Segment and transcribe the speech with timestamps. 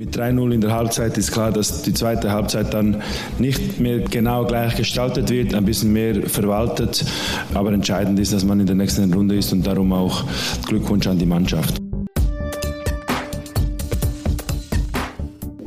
[0.00, 3.02] Mit 3-0 in der Halbzeit ist klar, dass die zweite Halbzeit dann
[3.38, 7.04] nicht mehr genau gleich gestaltet wird, ein bisschen mehr verwaltet.
[7.52, 10.24] Aber entscheidend ist, dass man in der nächsten Runde ist und darum auch
[10.66, 11.82] Glückwunsch an die Mannschaft.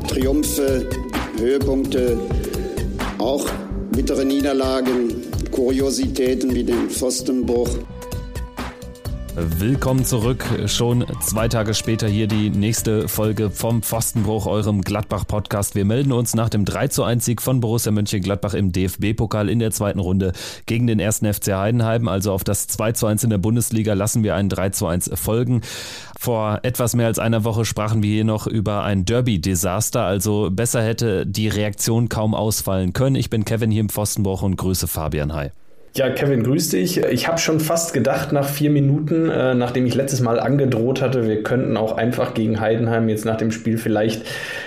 [0.07, 0.89] Triumphe,
[1.37, 2.17] Höhepunkte,
[3.19, 3.47] auch
[3.91, 5.13] bittere Niederlagen,
[5.51, 7.69] Kuriositäten wie den Pfostenbruch.
[9.35, 10.45] Willkommen zurück.
[10.67, 15.73] Schon zwei Tage später hier die nächste Folge vom Pfostenbruch, eurem Gladbach-Podcast.
[15.73, 19.57] Wir melden uns nach dem 3 zu 1 Sieg von Borussia Mönchengladbach im DFB-Pokal in
[19.57, 20.33] der zweiten Runde
[20.67, 22.07] gegen den ersten FC Heidenheim.
[22.07, 25.09] Also auf das 2 zu 1 in der Bundesliga lassen wir einen 3 zu 1
[25.15, 25.61] folgen.
[26.19, 30.03] Vor etwas mehr als einer Woche sprachen wir hier noch über ein Derby-Desaster.
[30.03, 33.15] Also besser hätte die Reaktion kaum ausfallen können.
[33.15, 35.49] Ich bin Kevin hier im Pfostenbruch und grüße Fabian Hay.
[35.95, 36.97] Ja, Kevin, grüß dich.
[36.97, 41.27] Ich habe schon fast gedacht nach vier Minuten, äh, nachdem ich letztes Mal angedroht hatte,
[41.27, 44.23] wir könnten auch einfach gegen Heidenheim jetzt nach dem Spiel vielleicht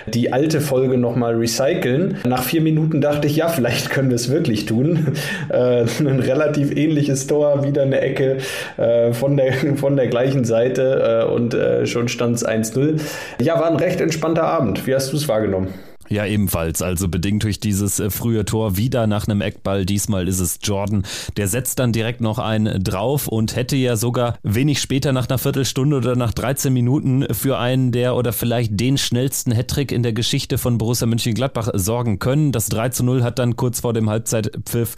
[0.06, 2.18] die alte Folge nochmal recyceln.
[2.24, 5.08] Nach vier Minuten dachte ich, ja, vielleicht können wir es wirklich tun.
[5.48, 8.38] Äh, ein relativ ähnliches Tor, wieder eine Ecke
[8.76, 13.00] äh, von, der, von der gleichen Seite äh, und äh, schon stand es 1-0.
[13.40, 14.86] Ja, war ein recht entspannter Abend.
[14.86, 15.68] Wie hast du es wahrgenommen?
[16.08, 16.82] Ja, ebenfalls.
[16.82, 19.84] Also bedingt durch dieses äh, frühe Tor wieder nach einem Eckball.
[19.84, 21.04] Diesmal ist es Jordan.
[21.36, 25.38] Der setzt dann direkt noch einen drauf und hätte ja sogar wenig später nach einer
[25.38, 30.12] Viertelstunde oder nach 13 Minuten für einen der oder vielleicht den schnellsten Hattrick in der
[30.12, 32.52] Geschichte von Borussia Mönchengladbach sorgen können.
[32.52, 34.94] Das 3 zu 0 hat dann kurz vor dem Halbzeitpfiff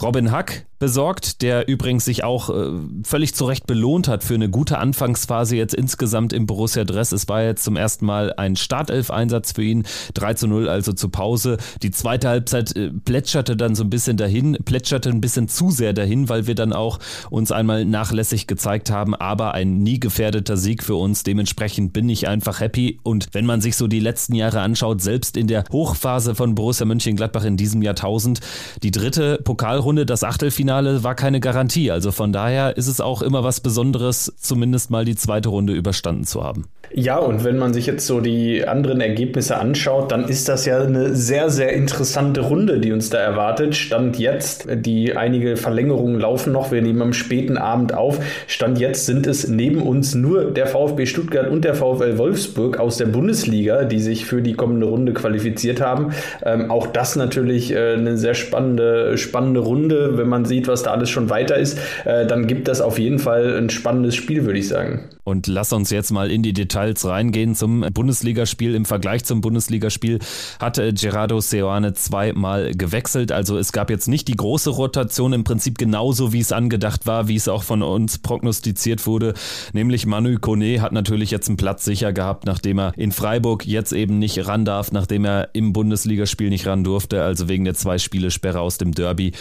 [0.00, 2.72] Robin Hack besorgt, der übrigens sich auch äh,
[3.04, 7.12] völlig zu Recht belohnt hat für eine gute Anfangsphase jetzt insgesamt im Borussia Dress.
[7.12, 9.84] Es war jetzt zum ersten Mal ein Startelf-Einsatz für ihn.
[10.14, 11.58] 3 zu 0 also zur Pause.
[11.84, 15.92] Die zweite Halbzeit äh, plätscherte dann so ein bisschen dahin, plätscherte ein bisschen zu sehr
[15.92, 16.98] dahin, weil wir dann auch
[17.30, 21.22] uns einmal nachlässig gezeigt haben, aber ein nie gefährdeter Sieg für uns.
[21.22, 25.36] Dementsprechend bin ich einfach happy und wenn man sich so die letzten Jahre anschaut, selbst
[25.36, 28.40] in der Hochphase von Borussia Mönchengladbach in diesem Jahrtausend,
[28.82, 31.90] die dritte Pokalrunde, das Achtelfinale Finale war keine Garantie.
[31.90, 36.24] Also von daher ist es auch immer was Besonderes, zumindest mal die zweite Runde überstanden
[36.24, 36.64] zu haben.
[36.94, 40.82] Ja, und wenn man sich jetzt so die anderen Ergebnisse anschaut, dann ist das ja
[40.82, 43.74] eine sehr, sehr interessante Runde, die uns da erwartet.
[43.74, 48.18] Stand jetzt, die einige Verlängerungen laufen noch, wir nehmen am späten Abend auf.
[48.46, 52.98] Stand jetzt sind es neben uns nur der VfB Stuttgart und der VfL Wolfsburg aus
[52.98, 56.12] der Bundesliga, die sich für die kommende Runde qualifiziert haben.
[56.44, 60.18] Ähm, auch das natürlich äh, eine sehr spannende, spannende Runde.
[60.18, 63.18] Wenn man sieht, was da alles schon weiter ist, äh, dann gibt das auf jeden
[63.18, 65.04] Fall ein spannendes Spiel, würde ich sagen.
[65.24, 68.74] Und lass uns jetzt mal in die Details reingehen zum Bundesligaspiel.
[68.74, 70.18] Im Vergleich zum Bundesligaspiel
[70.58, 73.30] hatte Gerardo Seoane zweimal gewechselt.
[73.30, 77.28] Also es gab jetzt nicht die große Rotation, im Prinzip genauso wie es angedacht war,
[77.28, 79.34] wie es auch von uns prognostiziert wurde.
[79.72, 83.92] Nämlich Manu Kone hat natürlich jetzt einen Platz sicher gehabt, nachdem er in Freiburg jetzt
[83.92, 87.98] eben nicht ran darf, nachdem er im Bundesligaspiel nicht ran durfte, also wegen der zwei
[87.98, 89.32] Spiele-Sperre aus dem Derby.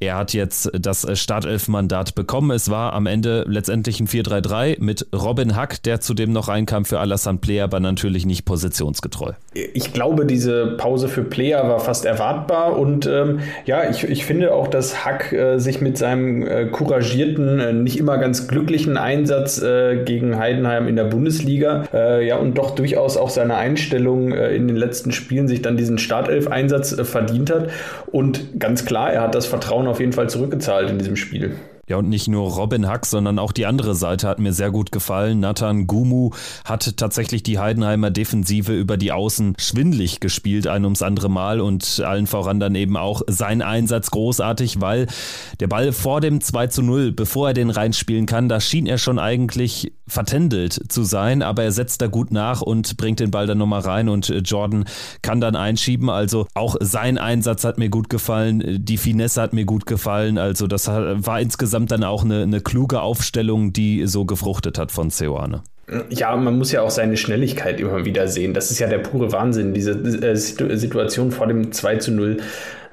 [0.00, 2.50] Er hat jetzt das Startelf-Mandat bekommen.
[2.50, 7.00] Es war am Ende letztendlich ein 4-3-3 mit Robin Hack, der zudem noch reinkam für
[7.00, 9.32] Alassane Player, aber natürlich nicht positionsgetreu.
[9.52, 14.54] Ich glaube, diese Pause für Player war fast erwartbar und ähm, ja, ich, ich finde
[14.54, 19.60] auch, dass Hack äh, sich mit seinem äh, couragierten, äh, nicht immer ganz glücklichen Einsatz
[19.60, 24.68] äh, gegen Heidenheim in der Bundesliga, äh, ja, und doch durchaus auch seine Einstellung in
[24.68, 27.68] den letzten Spielen sich dann diesen Startelf-Einsatz verdient hat.
[28.06, 31.56] Und ganz klar, er hat das Vertrauen auf jeden Fall zurückgezahlt in diesem Spiel.
[31.86, 34.90] Ja, und nicht nur Robin Hack, sondern auch die andere Seite hat mir sehr gut
[34.90, 35.40] gefallen.
[35.40, 36.30] Nathan Gumu
[36.64, 42.00] hat tatsächlich die Heidenheimer Defensive über die Außen schwindlig gespielt, ein ums andere Mal und
[42.00, 45.08] allen voran dann eben auch sein Einsatz großartig, weil
[45.60, 48.96] der Ball vor dem 2 zu 0, bevor er den reinspielen kann, da schien er
[48.96, 53.46] schon eigentlich vertändelt zu sein, aber er setzt da gut nach und bringt den Ball
[53.46, 54.84] dann nochmal rein und Jordan
[55.20, 56.08] kann dann einschieben.
[56.08, 60.38] Also auch sein Einsatz hat mir gut gefallen, die Finesse hat mir gut gefallen.
[60.38, 64.92] Also das war insgesamt insgesamt dann auch eine, eine kluge Aufstellung, die so gefruchtet hat
[64.92, 65.62] von Ceoane.
[66.08, 68.54] Ja, man muss ja auch seine Schnelligkeit immer wieder sehen.
[68.54, 72.36] Das ist ja der pure Wahnsinn, diese äh, Situation vor dem 2 zu 0.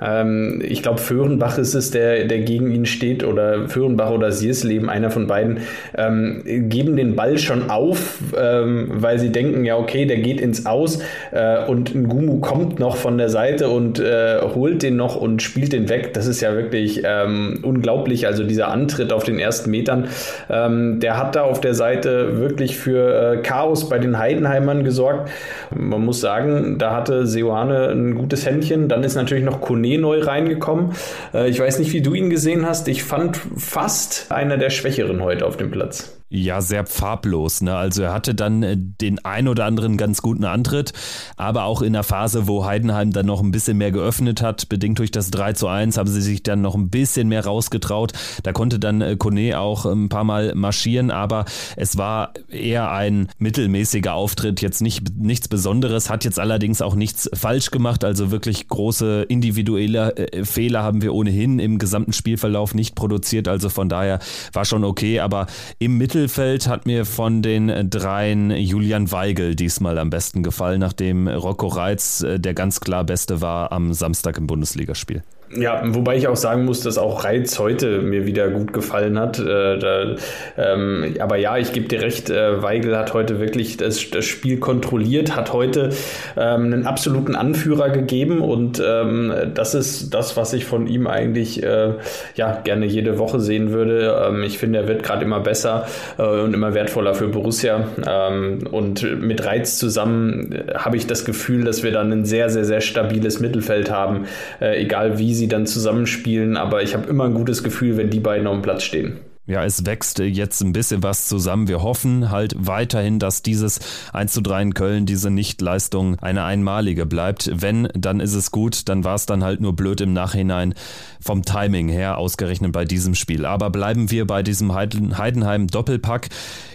[0.01, 4.89] Ähm, ich glaube, Föhrenbach ist es, der, der gegen ihn steht, oder Föhrenbach oder Siersleben,
[4.89, 5.59] einer von beiden,
[5.95, 10.65] ähm, geben den Ball schon auf, ähm, weil sie denken, ja, okay, der geht ins
[10.65, 10.99] Aus
[11.31, 15.41] äh, und ein Gumu kommt noch von der Seite und äh, holt den noch und
[15.41, 16.13] spielt den weg.
[16.13, 18.25] Das ist ja wirklich ähm, unglaublich.
[18.25, 20.07] Also dieser Antritt auf den ersten Metern,
[20.49, 25.29] ähm, der hat da auf der Seite wirklich für äh, Chaos bei den Heidenheimern gesorgt.
[25.75, 28.87] Man muss sagen, da hatte Seoane ein gutes Händchen.
[28.87, 30.93] Dann ist natürlich noch Kone neu reingekommen.
[31.33, 32.87] Äh, ich weiß nicht, wie du ihn gesehen hast.
[32.87, 36.20] Ich fand fast einer der Schwächeren heute auf dem Platz.
[36.31, 37.61] Ja sehr farblos.
[37.61, 37.75] Ne?
[37.75, 40.93] Also er hatte dann äh, den ein oder anderen ganz guten Antritt,
[41.35, 44.99] aber auch in der Phase, wo Heidenheim dann noch ein bisschen mehr geöffnet hat, bedingt
[44.99, 48.13] durch das 3 zu 1, haben sie sich dann noch ein bisschen mehr rausgetraut.
[48.43, 51.45] Da konnte dann äh, Kone auch ein paar Mal marschieren, aber
[51.75, 57.29] es war eher ein mittelmäßiger Auftritt, jetzt nicht nichts Besonderes, hat jetzt allerdings auch nichts
[57.33, 62.95] falsch gemacht, also wirklich große individuelle äh, Fehler haben wir ohnehin im gesamten Spielverlauf nicht
[62.95, 64.19] produziert, also von daher
[64.53, 69.97] war schon okay, aber im Mittel Mittelfeld hat mir von den dreien Julian Weigel diesmal
[69.97, 74.45] am besten gefallen, nachdem Rocco Reitz äh, der ganz klar Beste war am Samstag im
[74.45, 75.23] Bundesligaspiel.
[75.53, 79.39] Ja, wobei ich auch sagen muss, dass auch Reiz heute mir wieder gut gefallen hat.
[79.39, 80.15] Äh, da,
[80.57, 84.59] ähm, aber ja, ich gebe dir recht, äh, Weigel hat heute wirklich das, das Spiel
[84.59, 85.89] kontrolliert, hat heute
[86.37, 91.61] ähm, einen absoluten Anführer gegeben und ähm, das ist das, was ich von ihm eigentlich
[91.61, 91.95] äh,
[92.35, 94.25] ja, gerne jede Woche sehen würde.
[94.27, 95.85] Ähm, ich finde, er wird gerade immer besser
[96.17, 97.87] äh, und immer wertvoller für Borussia.
[98.07, 102.49] Ähm, und mit Reiz zusammen äh, habe ich das Gefühl, dass wir dann ein sehr,
[102.49, 104.25] sehr, sehr stabiles Mittelfeld haben,
[104.61, 108.09] äh, egal wie sie sie dann zusammenspielen, aber ich habe immer ein gutes Gefühl, wenn
[108.09, 109.19] die beiden auf dem Platz stehen.
[109.47, 111.67] Ja, es wächst jetzt ein bisschen was zusammen.
[111.67, 113.79] Wir hoffen halt weiterhin, dass dieses
[114.13, 117.51] 1 zu 3 in Köln, diese Nichtleistung eine einmalige bleibt.
[117.53, 120.75] Wenn, dann ist es gut, dann war es dann halt nur blöd im Nachhinein
[121.19, 123.45] vom Timing her, ausgerechnet bei diesem Spiel.
[123.45, 126.29] Aber bleiben wir bei diesem Heidenheim-Doppelpack.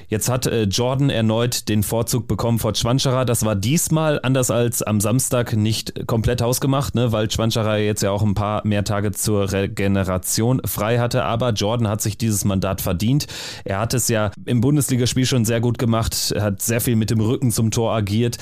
[0.08, 3.25] Jetzt hat äh, Jordan erneut den Vorzug bekommen vor Schwanscherer.
[3.25, 8.11] Das war diesmal anders als am Samstag nicht komplett hausgemacht, ne, weil Schwanscherer jetzt ja
[8.11, 11.25] auch ein paar mehr Tage zur Regeneration frei hatte.
[11.25, 13.26] Aber Jordan hat sich dieses Mandat verdient.
[13.64, 17.20] Er hat es ja im Bundesligaspiel schon sehr gut gemacht, hat sehr viel mit dem
[17.20, 18.38] Rücken zum Tor agiert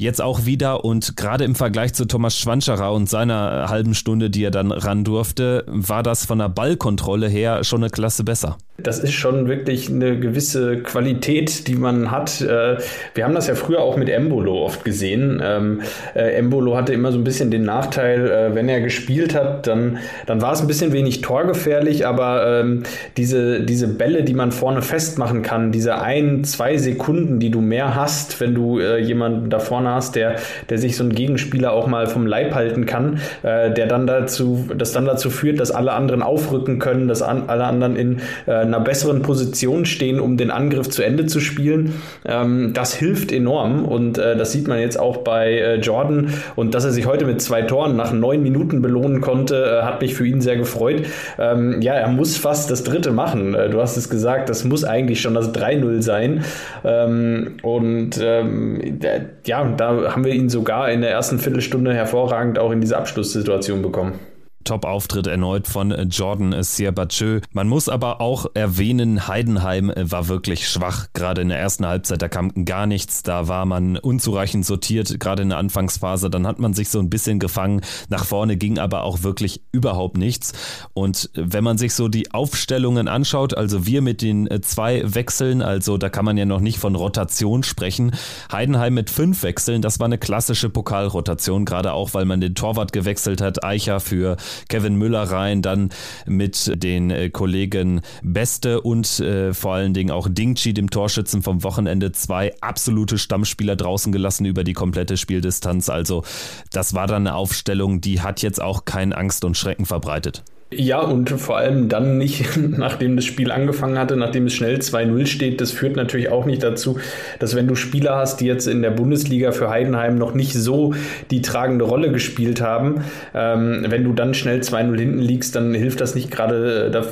[0.00, 4.42] jetzt auch wieder und gerade im Vergleich zu Thomas Schwanscherer und seiner halben Stunde, die
[4.42, 8.56] er dann ran durfte, war das von der Ballkontrolle her schon eine Klasse besser.
[8.78, 12.40] Das ist schon wirklich eine gewisse Qualität, die man hat.
[12.40, 12.78] Äh,
[13.14, 15.38] wir haben das ja früher auch mit Embolo oft gesehen.
[15.44, 15.82] Ähm,
[16.14, 19.98] äh, Embolo hatte immer so ein bisschen den Nachteil, äh, wenn er gespielt hat, dann,
[20.24, 22.84] dann war es ein bisschen wenig torgefährlich, aber ähm,
[23.18, 27.94] diese, diese Bälle, die man vorne festmachen kann, diese ein, zwei Sekunden, die du mehr
[27.94, 30.36] hast, wenn du jemanden da vorne hast, der,
[30.68, 34.92] der sich so ein Gegenspieler auch mal vom Leib halten kann, der dann dazu, das
[34.92, 39.22] dann dazu führt, dass alle anderen aufrücken können, dass an, alle anderen in einer besseren
[39.22, 41.94] Position stehen, um den Angriff zu Ende zu spielen.
[42.24, 46.74] Ähm, das hilft enorm und äh, das sieht man jetzt auch bei äh, Jordan und
[46.74, 50.14] dass er sich heute mit zwei Toren nach neun Minuten belohnen konnte, äh, hat mich
[50.14, 51.02] für ihn sehr gefreut.
[51.38, 53.54] Ähm, ja, er muss fast das dritte machen.
[53.54, 56.44] Äh, du hast es gesagt, das muss eigentlich schon das 3-0 sein.
[56.84, 59.00] Ähm, und ähm,
[59.46, 63.80] ja, da haben wir ihn sogar in der ersten Viertelstunde hervorragend auch in diese Abschlusssituation
[63.80, 64.18] bekommen.
[64.64, 67.40] Top-Auftritt erneut von Jordan Sierbatschö.
[67.52, 71.06] Man muss aber auch erwähnen, Heidenheim war wirklich schwach.
[71.14, 73.22] Gerade in der ersten Halbzeit, da kam gar nichts.
[73.22, 76.30] Da war man unzureichend sortiert, gerade in der Anfangsphase.
[76.30, 77.80] Dann hat man sich so ein bisschen gefangen.
[78.08, 80.52] Nach vorne ging aber auch wirklich überhaupt nichts.
[80.92, 85.96] Und wenn man sich so die Aufstellungen anschaut, also wir mit den zwei Wechseln, also
[85.96, 88.12] da kann man ja noch nicht von Rotation sprechen.
[88.52, 92.92] Heidenheim mit fünf Wechseln, das war eine klassische Pokalrotation, gerade auch, weil man den Torwart
[92.92, 93.64] gewechselt hat.
[93.64, 94.36] Eicher für
[94.68, 95.90] Kevin Müller rein, dann
[96.26, 101.62] mit den äh, Kollegen Beste und äh, vor allen Dingen auch Dingchi, dem Torschützen vom
[101.62, 105.88] Wochenende, zwei absolute Stammspieler draußen gelassen über die komplette Spieldistanz.
[105.88, 106.24] Also
[106.70, 110.42] das war dann eine Aufstellung, die hat jetzt auch kein Angst und Schrecken verbreitet.
[110.72, 115.26] Ja, und vor allem dann nicht, nachdem das Spiel angefangen hatte, nachdem es schnell 2-0
[115.26, 115.60] steht.
[115.60, 116.98] Das führt natürlich auch nicht dazu,
[117.40, 120.94] dass wenn du Spieler hast, die jetzt in der Bundesliga für Heidenheim noch nicht so
[121.32, 123.02] die tragende Rolle gespielt haben,
[123.34, 127.04] ähm, wenn du dann schnell 2-0 hinten liegst, dann hilft das nicht gerade, da,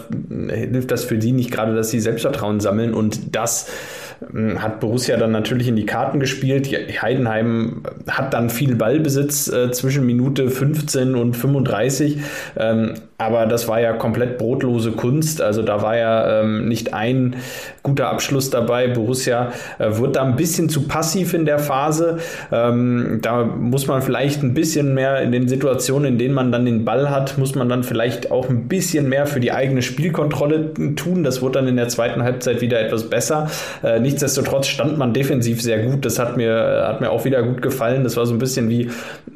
[0.54, 3.72] hilft das für sie nicht gerade, dass sie Selbstvertrauen sammeln und das
[4.32, 6.68] ähm, hat Borussia dann natürlich in die Karten gespielt.
[7.02, 12.18] Heidenheim hat dann viel Ballbesitz äh, zwischen Minute 15 und 35.
[12.56, 15.42] Ähm, aber das war ja komplett brotlose Kunst.
[15.42, 17.34] Also da war ja ähm, nicht ein
[17.82, 18.86] guter Abschluss dabei.
[18.86, 22.18] Borussia äh, wird da ein bisschen zu passiv in der Phase.
[22.52, 26.64] Ähm, da muss man vielleicht ein bisschen mehr in den Situationen, in denen man dann
[26.64, 30.94] den Ball hat, muss man dann vielleicht auch ein bisschen mehr für die eigene Spielkontrolle
[30.94, 31.24] tun.
[31.24, 33.50] Das wird dann in der zweiten Halbzeit wieder etwas besser.
[33.82, 36.04] Äh, nichtsdestotrotz stand man defensiv sehr gut.
[36.04, 38.04] Das hat mir, hat mir auch wieder gut gefallen.
[38.04, 38.90] Das war so ein bisschen wie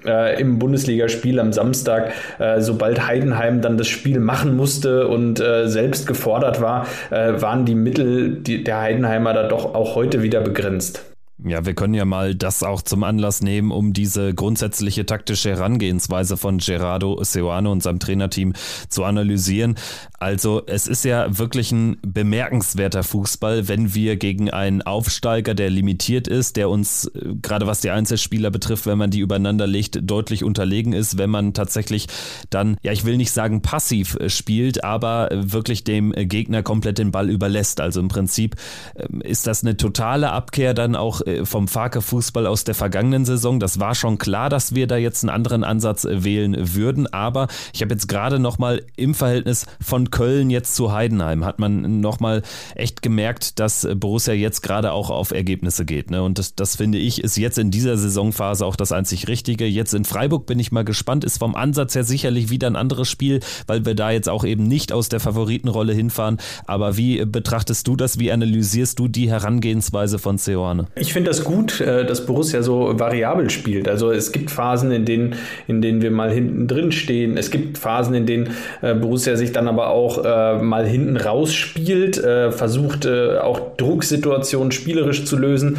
[0.04, 5.68] äh, im Bundesligaspiel am Samstag, äh, sobald Heidenheim dann das Spiel machen musste und äh,
[5.68, 10.40] selbst gefordert war, äh, waren die Mittel die, der Heidenheimer da doch auch heute wieder
[10.40, 11.11] begrenzt.
[11.44, 16.36] Ja, wir können ja mal das auch zum Anlass nehmen, um diese grundsätzliche taktische Herangehensweise
[16.36, 18.52] von Gerardo Seuano und seinem Trainerteam
[18.88, 19.76] zu analysieren.
[20.20, 26.28] Also es ist ja wirklich ein bemerkenswerter Fußball, wenn wir gegen einen Aufsteiger, der limitiert
[26.28, 30.44] ist, der uns, äh, gerade was die Einzelspieler betrifft, wenn man die übereinander legt, deutlich
[30.44, 32.06] unterlegen ist, wenn man tatsächlich
[32.50, 37.10] dann, ja, ich will nicht sagen passiv äh, spielt, aber wirklich dem Gegner komplett den
[37.10, 37.80] Ball überlässt.
[37.80, 38.54] Also im Prinzip
[38.94, 43.60] ähm, ist das eine totale Abkehr dann auch äh, vom Farke-Fußball aus der vergangenen Saison.
[43.60, 47.48] Das war schon klar, dass wir da jetzt einen anderen Ansatz äh, wählen würden, aber
[47.72, 52.42] ich habe jetzt gerade nochmal im Verhältnis von Köln jetzt zu Heidenheim, hat man nochmal
[52.74, 56.10] echt gemerkt, dass äh, Borussia jetzt gerade auch auf Ergebnisse geht.
[56.10, 56.22] Ne?
[56.22, 59.66] Und das, das finde ich, ist jetzt in dieser Saisonphase auch das einzig Richtige.
[59.66, 63.08] Jetzt in Freiburg bin ich mal gespannt, ist vom Ansatz her sicherlich wieder ein anderes
[63.08, 66.38] Spiel, weil wir da jetzt auch eben nicht aus der Favoritenrolle hinfahren.
[66.66, 68.18] Aber wie betrachtest du das?
[68.18, 70.86] Wie analysierst du die Herangehensweise von Seoane?
[70.96, 73.88] Ich finde das gut, äh, dass Borussia so variabel spielt.
[73.88, 75.34] Also es gibt Phasen, in denen,
[75.66, 77.36] in denen wir mal hinten drin stehen.
[77.36, 78.50] Es gibt Phasen, in denen
[78.82, 85.36] äh, Borussia sich dann aber auch äh, mal hinten rausspielt, versucht auch Drucksituationen spielerisch zu
[85.36, 85.78] lösen.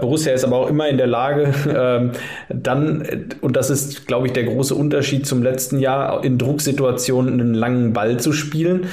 [0.00, 2.12] Borussia ist aber auch immer in der Lage, ähm,
[2.48, 3.06] dann,
[3.40, 7.92] und das ist, glaube ich, der große Unterschied zum letzten Jahr, in Drucksituationen einen langen
[7.92, 8.86] Ball zu spielen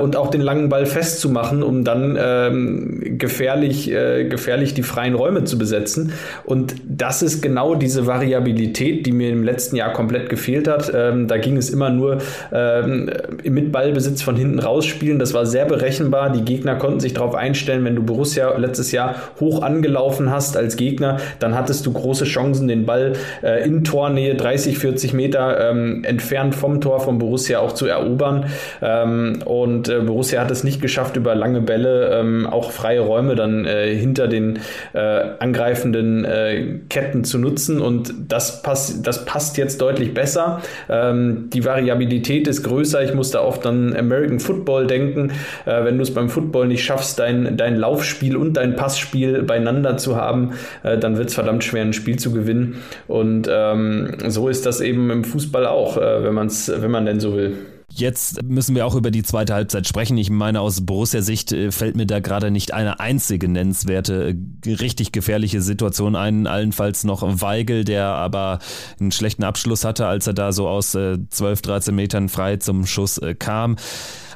[0.00, 5.58] und auch den langen Ball festzumachen, um dann ähm, gefährlich, gefährlich die freien Räume zu
[5.58, 6.12] besetzen.
[6.44, 10.92] Und das ist genau diese Variabilität, die mir im letzten Jahr komplett gefehlt hat.
[10.94, 12.18] Ähm, da ging es immer nur
[12.52, 13.10] ähm,
[13.42, 15.18] mit Ballbesitz von hinten rausspielen.
[15.18, 16.30] Das war sehr berechenbar.
[16.30, 20.76] Die Gegner konnten sich darauf einstellen, wenn du Borussia letztes Jahr hoch angelaufen hast als
[20.76, 26.04] Gegner, dann hattest du große Chancen, den Ball äh, in Tornähe 30, 40 Meter ähm,
[26.04, 28.46] entfernt vom Tor von Borussia auch zu erobern.
[28.82, 33.34] Ähm, und äh, Borussia hat es nicht geschafft, über lange Bälle ähm, auch freie Räume
[33.34, 34.58] dann äh, hinter den
[34.92, 34.98] äh,
[35.38, 40.62] angreifenden äh, Ketten zu nutzen und das, pass das passt jetzt deutlich besser.
[40.88, 43.02] Ähm, die Variabilität ist größer.
[43.02, 45.32] Ich musste auch dann American Football denken.
[45.66, 49.96] Äh, wenn du es beim Football nicht schaffst, dein, dein Laufspiel und dein Passspiel beieinander
[49.96, 52.82] zu haben, äh, dann wird es verdammt schwer, ein Spiel zu gewinnen.
[53.06, 57.20] Und ähm, so ist das eben im Fußball auch, äh, wenn, man's, wenn man denn
[57.20, 57.56] so will.
[57.96, 60.18] Jetzt müssen wir auch über die zweite Halbzeit sprechen.
[60.18, 64.34] Ich meine, aus Borussia-Sicht äh, fällt mir da gerade nicht eine einzige nennenswerte,
[64.66, 66.48] äh, richtig gefährliche Situation ein.
[66.48, 68.58] Allenfalls noch Weigel, der aber
[68.98, 72.84] einen schlechten Abschluss hatte, als er da so aus 12, äh, 13 Metern frei zum
[72.84, 73.76] Schuss kam.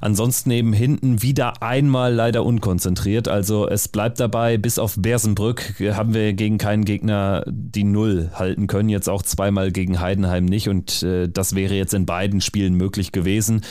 [0.01, 3.29] Ansonsten eben hinten wieder einmal leider unkonzentriert.
[3.29, 8.67] Also es bleibt dabei, bis auf Bersenbrück haben wir gegen keinen Gegner die Null halten
[8.67, 8.89] können.
[8.89, 10.69] Jetzt auch zweimal gegen Heidenheim nicht.
[10.69, 13.63] Und äh, das wäre jetzt in beiden Spielen möglich gewesen.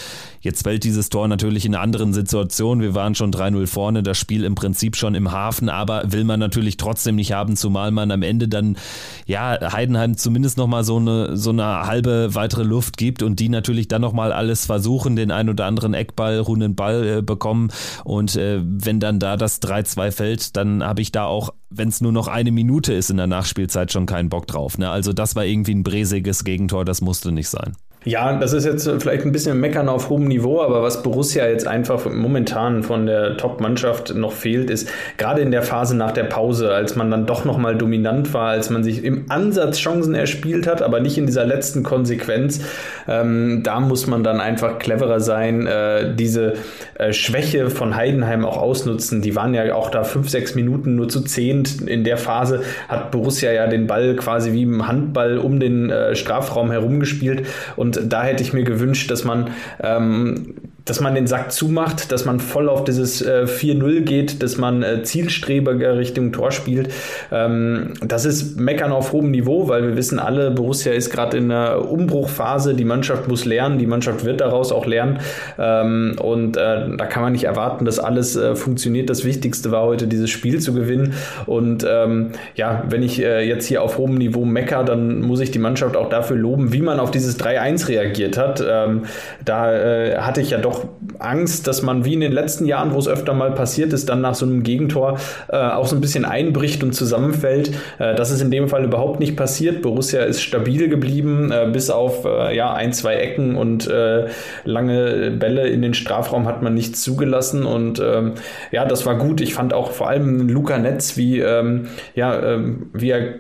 [0.41, 2.81] Jetzt fällt dieses Tor natürlich in einer anderen Situation.
[2.81, 6.39] Wir waren schon 3-0 vorne, das Spiel im Prinzip schon im Hafen, aber will man
[6.39, 8.77] natürlich trotzdem nicht haben, zumal man am Ende dann,
[9.25, 13.87] ja, Heidenheim zumindest nochmal so eine, so eine halbe weitere Luft gibt und die natürlich
[13.87, 17.69] dann nochmal alles versuchen, den ein oder anderen Eckball, runden Ball äh, bekommen.
[18.03, 22.01] Und äh, wenn dann da das 3-2 fällt, dann habe ich da auch wenn es
[22.01, 24.77] nur noch eine Minute ist in der Nachspielzeit, schon keinen Bock drauf.
[24.77, 24.89] Ne?
[24.89, 27.75] Also das war irgendwie ein bräsiges Gegentor, das musste nicht sein.
[28.05, 31.67] Ja, das ist jetzt vielleicht ein bisschen Meckern auf hohem Niveau, aber was Borussia jetzt
[31.67, 34.87] einfach momentan von der Top-Mannschaft noch fehlt, ist
[35.17, 38.69] gerade in der Phase nach der Pause, als man dann doch nochmal dominant war, als
[38.69, 42.61] man sich im Ansatz Chancen erspielt hat, aber nicht in dieser letzten Konsequenz,
[43.09, 46.53] ähm, da muss man dann einfach cleverer sein, äh, diese
[46.95, 49.21] äh, Schwäche von Heidenheim auch ausnutzen.
[49.21, 51.63] Die waren ja auch da fünf, sechs Minuten nur zu zehn.
[51.85, 56.15] In der Phase hat Borussia ja den Ball quasi wie im Handball um den äh,
[56.15, 59.51] Strafraum herumgespielt und da hätte ich mir gewünscht, dass man
[59.81, 60.55] ähm,
[60.87, 64.83] dass man den Sack zumacht, dass man voll auf dieses äh, 4-0 geht, dass man
[64.83, 66.89] äh, zielstrebiger Richtung Tor spielt.
[67.31, 71.51] Ähm, das ist Meckern auf hohem Niveau, weil wir wissen alle, Borussia ist gerade in
[71.51, 72.73] einer Umbruchphase.
[72.73, 75.19] Die Mannschaft muss lernen, die Mannschaft wird daraus auch lernen.
[75.59, 79.09] Ähm, und äh, da kann man nicht erwarten, dass alles äh, funktioniert.
[79.09, 81.13] Das Wichtigste war heute, dieses Spiel zu gewinnen.
[81.45, 85.51] Und ähm, ja, wenn ich äh, jetzt hier auf hohem Niveau mecker, dann muss ich
[85.51, 88.63] die Mannschaft auch dafür loben, wie man auf dieses 3-1 reagiert hat.
[88.67, 89.03] Ähm,
[89.43, 90.85] da äh, hatte ich ja doch auch
[91.19, 94.21] Angst, dass man wie in den letzten Jahren, wo es öfter mal passiert ist, dann
[94.21, 95.19] nach so einem Gegentor
[95.49, 97.71] äh, auch so ein bisschen einbricht und zusammenfällt.
[97.99, 99.81] Äh, das ist in dem Fall überhaupt nicht passiert.
[99.81, 104.27] Borussia ist stabil geblieben, äh, bis auf äh, ja, ein, zwei Ecken und äh,
[104.63, 107.65] lange Bälle in den Strafraum hat man nichts zugelassen.
[107.65, 108.33] Und ähm,
[108.71, 109.41] ja, das war gut.
[109.41, 113.35] Ich fand auch vor allem Luca Netz, wie, ähm, ja, ähm, wie er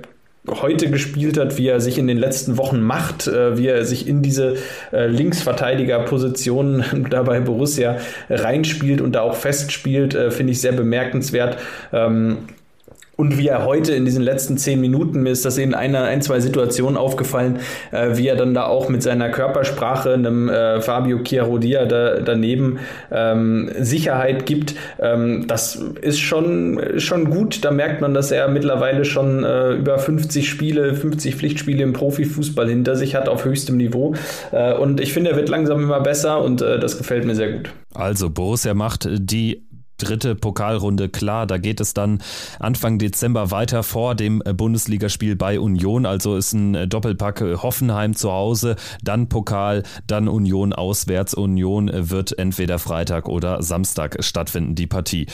[0.47, 4.07] heute gespielt hat, wie er sich in den letzten Wochen macht, äh, wie er sich
[4.07, 4.55] in diese
[4.91, 7.97] äh, Linksverteidigerposition dabei Borussia
[8.29, 11.57] reinspielt und da auch festspielt, äh, finde ich sehr bemerkenswert.
[11.91, 12.37] Ähm,
[13.17, 16.21] und wie er heute in diesen letzten zehn Minuten, mir ist das in einer, ein,
[16.21, 17.59] zwei Situationen aufgefallen,
[17.91, 22.77] äh, wie er dann da auch mit seiner Körpersprache einem äh, Fabio Chiarodia da, daneben
[23.11, 24.75] ähm, Sicherheit gibt.
[24.99, 27.65] Ähm, das ist schon, schon gut.
[27.65, 32.69] Da merkt man, dass er mittlerweile schon äh, über 50 Spiele, 50 Pflichtspiele im Profifußball
[32.69, 34.13] hinter sich hat auf höchstem Niveau.
[34.51, 37.51] Äh, und ich finde, er wird langsam immer besser und äh, das gefällt mir sehr
[37.51, 37.71] gut.
[37.95, 39.66] Also Borussia macht die
[39.97, 41.47] dritte Pokalrunde klar.
[41.47, 42.19] Da geht es dann
[42.59, 46.05] Anfang Dezember weiter vor dem Bundesligaspiel bei Union.
[46.05, 51.33] Also ist ein Doppelpack Hoffenheim zu Hause, dann Pokal, dann Union auswärts.
[51.33, 55.27] Union wird entweder Freitag oder Samstag stattfinden, die Partie.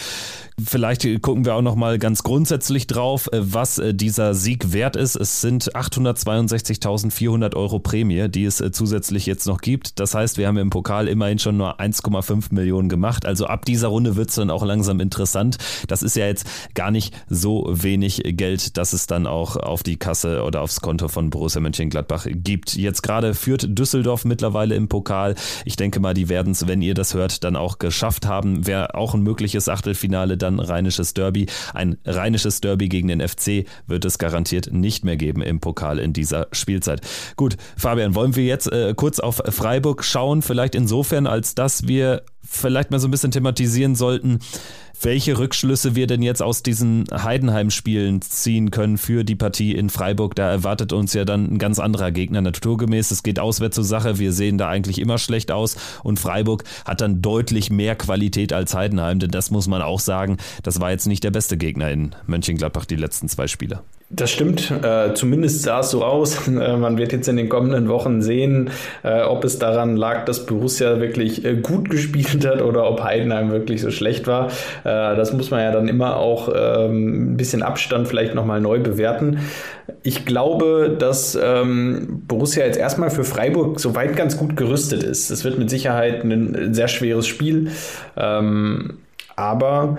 [0.63, 5.15] Vielleicht gucken wir auch noch mal ganz grundsätzlich drauf, was dieser Sieg wert ist.
[5.15, 9.99] Es sind 862.400 Euro Prämie, die es zusätzlich jetzt noch gibt.
[9.99, 13.25] Das heißt, wir haben im Pokal immerhin schon nur 1,5 Millionen gemacht.
[13.25, 15.57] Also ab dieser Runde wird es dann auch langsam interessant.
[15.87, 19.97] Das ist ja jetzt gar nicht so wenig Geld, dass es dann auch auf die
[19.97, 22.75] Kasse oder aufs Konto von Borussia Mönchengladbach gibt.
[22.75, 25.35] Jetzt gerade führt Düsseldorf mittlerweile im Pokal.
[25.65, 28.65] Ich denke mal, die werden es, wenn ihr das hört, dann auch geschafft haben.
[28.67, 31.47] Wäre auch ein mögliches Achtelfinale, dann rheinisches Derby.
[31.73, 36.13] Ein rheinisches Derby gegen den FC wird es garantiert nicht mehr geben im Pokal in
[36.13, 37.01] dieser Spielzeit.
[37.35, 40.41] Gut, Fabian, wollen wir jetzt äh, kurz auf Freiburg schauen?
[40.41, 44.39] Vielleicht insofern, als dass wir vielleicht mal so ein bisschen thematisieren sollten,
[45.01, 50.35] welche Rückschlüsse wir denn jetzt aus diesen Heidenheim-Spielen ziehen können für die Partie in Freiburg.
[50.35, 53.11] Da erwartet uns ja dann ein ganz anderer Gegner naturgemäß.
[53.11, 54.19] Es geht auswärts zur Sache.
[54.19, 58.73] Wir sehen da eigentlich immer schlecht aus und Freiburg hat dann deutlich mehr Qualität als
[58.73, 60.37] Heidenheim, denn das muss man auch sagen.
[60.63, 63.81] Das war jetzt nicht der beste Gegner in Mönchengladbach die letzten zwei Spiele.
[64.15, 66.47] Das stimmt, äh, zumindest sah es so aus.
[66.53, 68.69] Äh, man wird jetzt in den kommenden Wochen sehen,
[69.03, 73.51] äh, ob es daran lag, dass Borussia wirklich äh, gut gespielt hat oder ob Heidenheim
[73.51, 74.51] wirklich so schlecht war.
[74.83, 78.79] Äh, das muss man ja dann immer auch ähm, ein bisschen Abstand vielleicht nochmal neu
[78.79, 79.39] bewerten.
[80.03, 85.29] Ich glaube, dass ähm, Borussia jetzt erstmal für Freiburg soweit ganz gut gerüstet ist.
[85.29, 87.71] Es wird mit Sicherheit ein sehr schweres Spiel,
[88.17, 88.99] ähm,
[89.35, 89.97] aber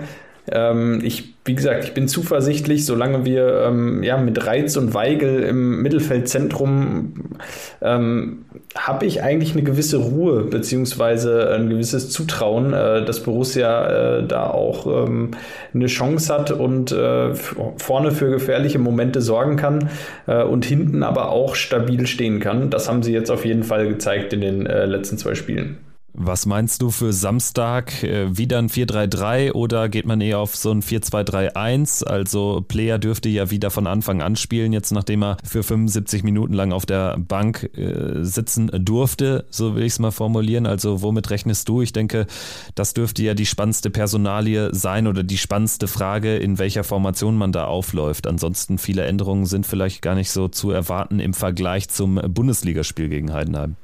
[0.51, 5.43] ähm, ich, wie gesagt, ich bin zuversichtlich, solange wir ähm, ja, mit Reiz und Weigel
[5.43, 7.35] im Mittelfeldzentrum
[7.81, 14.27] ähm, habe ich eigentlich eine gewisse Ruhe beziehungsweise ein gewisses Zutrauen, äh, dass Borussia äh,
[14.27, 15.31] da auch ähm,
[15.73, 19.89] eine Chance hat und äh, vorne für gefährliche Momente sorgen kann
[20.27, 22.69] äh, und hinten aber auch stabil stehen kann.
[22.69, 25.77] Das haben sie jetzt auf jeden Fall gezeigt in den äh, letzten zwei Spielen.
[26.17, 28.01] Was meinst du für Samstag?
[28.01, 32.05] Äh, wieder ein 4-3-3 oder geht man eher auf so ein 4-2-3-1?
[32.05, 36.53] Also Player dürfte ja wieder von Anfang an spielen, jetzt nachdem er für 75 Minuten
[36.53, 40.65] lang auf der Bank äh, sitzen durfte, so will ich es mal formulieren.
[40.65, 41.81] Also womit rechnest du?
[41.81, 42.27] Ich denke,
[42.75, 47.51] das dürfte ja die spannendste Personalie sein oder die spannendste Frage, in welcher Formation man
[47.51, 48.25] da aufläuft.
[48.25, 53.33] Ansonsten viele Änderungen sind vielleicht gar nicht so zu erwarten im Vergleich zum Bundesligaspiel gegen
[53.33, 53.75] Heidenheim.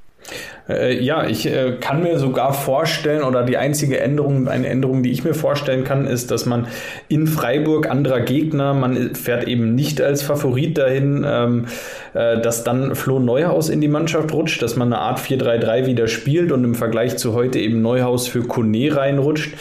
[0.69, 5.11] Äh, ja, ich äh, kann mir sogar vorstellen, oder die einzige Änderung, eine Änderung, die
[5.11, 6.67] ich mir vorstellen kann, ist, dass man
[7.07, 11.65] in Freiburg anderer Gegner, man fährt eben nicht als Favorit dahin, ähm,
[12.13, 16.07] äh, dass dann Flo Neuhaus in die Mannschaft rutscht, dass man eine Art 4-3-3 wieder
[16.07, 19.55] spielt und im Vergleich zu heute eben Neuhaus für Kone reinrutscht.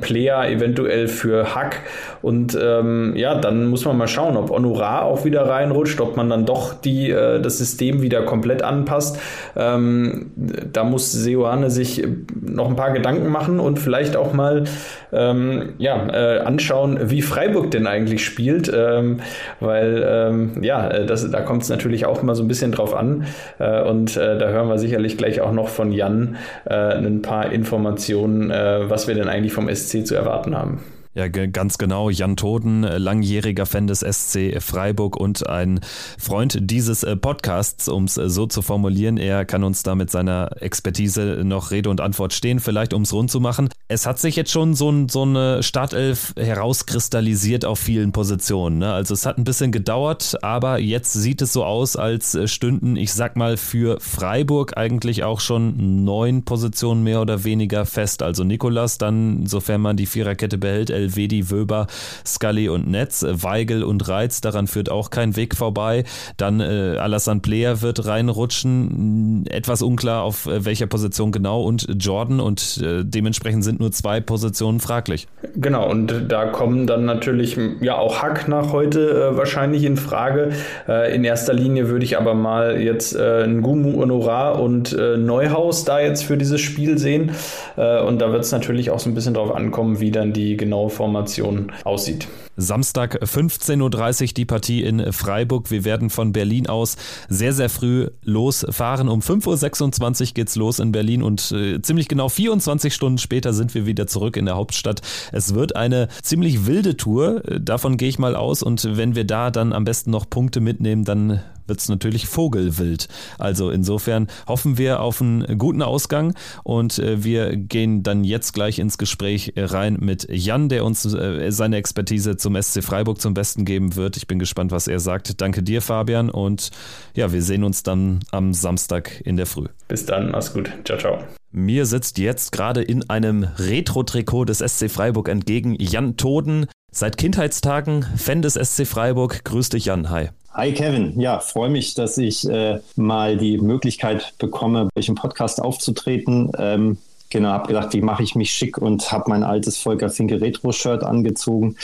[0.00, 1.80] Player eventuell für Hack.
[2.22, 6.30] Und ähm, ja, dann muss man mal schauen, ob Honorar auch wieder reinrutscht, ob man
[6.30, 9.18] dann doch die, äh, das System wieder komplett anpasst.
[9.56, 12.06] Ähm, da muss Seoane sich
[12.40, 14.64] noch ein paar Gedanken machen und vielleicht auch mal
[15.12, 18.72] ähm, ja, äh, anschauen, wie Freiburg denn eigentlich spielt.
[18.74, 19.20] Ähm,
[19.60, 22.94] weil ähm, ja, äh, das, da kommt es natürlich auch immer so ein bisschen drauf
[22.94, 23.24] an.
[23.58, 27.52] Äh, und äh, da hören wir sicherlich gleich auch noch von Jan äh, ein paar
[27.52, 30.80] Informationen, was wir denn eigentlich vom SC zu erwarten haben.
[31.14, 32.08] Ja, ganz genau.
[32.08, 35.80] Jan Toden, äh, langjähriger Fan des SC Freiburg und ein
[36.18, 39.18] Freund dieses äh, Podcasts, um es äh, so zu formulieren.
[39.18, 43.12] Er kann uns da mit seiner Expertise noch Rede und Antwort stehen, vielleicht um es
[43.12, 43.68] rund zu machen.
[43.88, 48.78] Es hat sich jetzt schon so, ein, so eine Startelf herauskristallisiert auf vielen Positionen.
[48.78, 48.90] Ne?
[48.90, 53.12] Also es hat ein bisschen gedauert, aber jetzt sieht es so aus, als stünden, ich
[53.12, 58.22] sag mal, für Freiburg eigentlich auch schon neun Positionen mehr oder weniger fest.
[58.22, 61.86] Also Nikolas dann, sofern man die Viererkette behält, Elvedi, Wöber,
[62.26, 66.04] Scully und Netz, Weigel und Reiz, daran führt auch kein Weg vorbei.
[66.36, 72.40] Dann äh, Alassane Player wird reinrutschen, etwas unklar auf äh, welcher Position genau und Jordan
[72.40, 75.26] und äh, dementsprechend sind nur zwei Positionen fraglich.
[75.56, 80.50] Genau, und da kommen dann natürlich ja auch Hack nach heute äh, wahrscheinlich in Frage.
[80.88, 85.84] Äh, in erster Linie würde ich aber mal jetzt äh, Ngumu Honorar und äh, Neuhaus
[85.84, 87.32] da jetzt für dieses Spiel sehen.
[87.76, 90.90] und da wird es natürlich auch so ein bisschen drauf ankommen, wie dann die genaue
[90.92, 92.28] Formation aussieht.
[92.56, 95.70] Samstag 15.30 Uhr die Partie in Freiburg.
[95.70, 96.96] Wir werden von Berlin aus
[97.28, 99.08] sehr, sehr früh losfahren.
[99.08, 103.74] Um 5.26 Uhr geht's los in Berlin und äh, ziemlich genau 24 Stunden später sind
[103.74, 105.00] wir wieder zurück in der Hauptstadt.
[105.32, 108.62] Es wird eine ziemlich wilde Tour, davon gehe ich mal aus.
[108.62, 113.08] Und wenn wir da dann am besten noch Punkte mitnehmen, dann wird es natürlich vogelwild.
[113.38, 116.34] Also insofern hoffen wir auf einen guten Ausgang
[116.64, 121.50] und äh, wir gehen dann jetzt gleich ins Gespräch rein mit Jan, der uns äh,
[121.50, 124.16] seine Expertise zum SC Freiburg zum Besten geben wird.
[124.16, 125.40] Ich bin gespannt, was er sagt.
[125.40, 126.70] Danke dir, Fabian, und
[127.14, 129.68] ja, wir sehen uns dann am Samstag in der Früh.
[129.88, 130.70] Bis dann, mach's gut.
[130.84, 131.18] Ciao, ciao.
[131.50, 136.66] Mir sitzt jetzt gerade in einem Retro-Trikot des SC Freiburg entgegen Jan Toden.
[136.90, 139.44] Seit Kindheitstagen Fan des SC Freiburg.
[139.44, 140.10] Grüß dich, Jan.
[140.10, 140.28] Hi.
[140.54, 145.62] Hi Kevin, ja, freue mich, dass ich äh, mal die Möglichkeit bekomme, bei im Podcast
[145.62, 146.52] aufzutreten.
[146.58, 146.98] Ähm,
[147.30, 151.04] genau, habe gedacht, wie mache ich mich schick und habe mein altes Volker Finke Retro-Shirt
[151.04, 151.76] angezogen.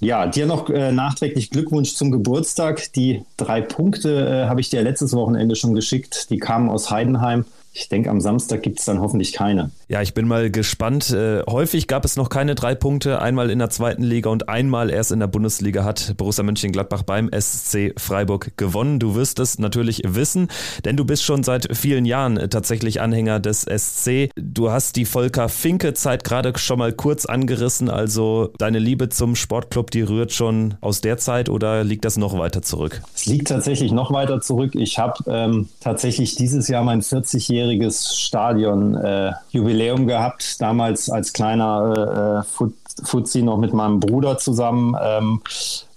[0.00, 2.92] Ja, dir noch äh, nachträglich Glückwunsch zum Geburtstag.
[2.92, 6.28] Die drei Punkte äh, habe ich dir letztes Wochenende schon geschickt.
[6.30, 7.46] Die kamen aus Heidenheim.
[7.78, 9.70] Ich denke, am Samstag gibt es dann hoffentlich keine.
[9.88, 11.10] Ja, ich bin mal gespannt.
[11.10, 13.20] Äh, häufig gab es noch keine drei Punkte.
[13.20, 17.30] Einmal in der zweiten Liga und einmal erst in der Bundesliga hat Borussia Mönchengladbach beim
[17.38, 18.98] SC Freiburg gewonnen.
[18.98, 20.48] Du wirst es natürlich wissen,
[20.86, 24.30] denn du bist schon seit vielen Jahren tatsächlich Anhänger des SC.
[24.36, 27.90] Du hast die Volker Finke Zeit gerade schon mal kurz angerissen.
[27.90, 32.38] Also deine Liebe zum Sportclub, die rührt schon aus der Zeit oder liegt das noch
[32.38, 33.02] weiter zurück?
[33.14, 34.74] Es liegt tatsächlich noch weiter zurück.
[34.74, 42.44] Ich habe ähm, tatsächlich dieses Jahr mein 40-jähriges zehnjähriges Stadion-Jubiläum äh, gehabt, damals als kleiner
[42.44, 42.48] äh,
[43.02, 44.96] Fuzzi noch mit meinem Bruder zusammen.
[45.00, 45.40] Ähm,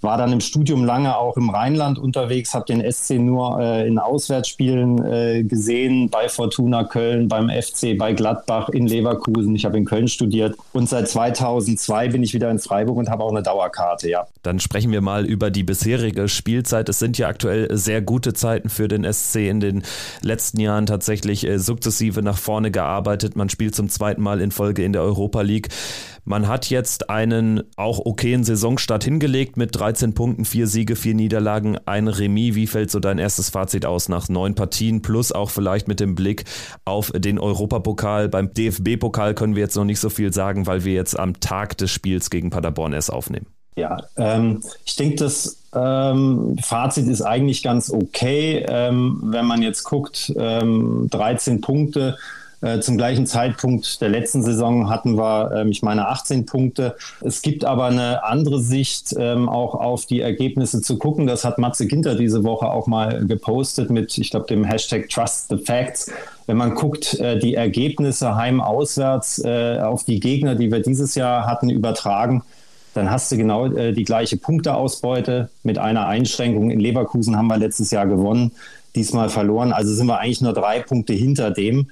[0.02, 3.98] war dann im Studium lange auch im Rheinland unterwegs, habe den SC nur äh, in
[3.98, 9.54] Auswärtsspielen äh, gesehen, bei Fortuna Köln, beim FC, bei Gladbach, in Leverkusen.
[9.54, 13.24] Ich habe in Köln studiert und seit 2002 bin ich wieder in Freiburg und habe
[13.24, 14.26] auch eine Dauerkarte, ja.
[14.42, 16.88] Dann sprechen wir mal über die bisherige Spielzeit.
[16.88, 19.82] Es sind ja aktuell sehr gute Zeiten für den SC in den
[20.22, 23.36] letzten Jahren tatsächlich äh, sukzessive nach vorne gearbeitet.
[23.36, 25.68] Man spielt zum zweiten Mal in Folge in der Europa League.
[26.30, 31.76] Man hat jetzt einen auch okayen Saisonstart hingelegt mit 13 Punkten, vier Siege, vier Niederlagen,
[31.86, 32.54] ein Remis.
[32.54, 35.02] Wie fällt so dein erstes Fazit aus nach neun Partien?
[35.02, 36.44] Plus auch vielleicht mit dem Blick
[36.84, 38.28] auf den Europapokal.
[38.28, 41.76] Beim DFB-Pokal können wir jetzt noch nicht so viel sagen, weil wir jetzt am Tag
[41.78, 43.46] des Spiels gegen Paderborn erst aufnehmen.
[43.74, 49.82] Ja, ähm, ich denke, das ähm, Fazit ist eigentlich ganz okay, ähm, wenn man jetzt
[49.82, 52.18] guckt, 13 ähm, Punkte
[52.62, 56.94] äh, zum gleichen Zeitpunkt der letzten Saison hatten wir, ähm, ich meine, 18 Punkte.
[57.22, 61.26] Es gibt aber eine andere Sicht, ähm, auch auf die Ergebnisse zu gucken.
[61.26, 65.48] Das hat Matze Ginter diese Woche auch mal gepostet mit, ich glaube, dem Hashtag Trust
[65.48, 66.12] the Facts.
[66.46, 71.46] Wenn man guckt, äh, die Ergebnisse heim-auswärts äh, auf die Gegner, die wir dieses Jahr
[71.46, 72.42] hatten, übertragen,
[72.92, 76.72] dann hast du genau die gleiche Punkteausbeute mit einer Einschränkung.
[76.72, 78.50] In Leverkusen haben wir letztes Jahr gewonnen,
[78.96, 79.72] diesmal verloren.
[79.72, 81.86] Also sind wir eigentlich nur drei Punkte hinter dem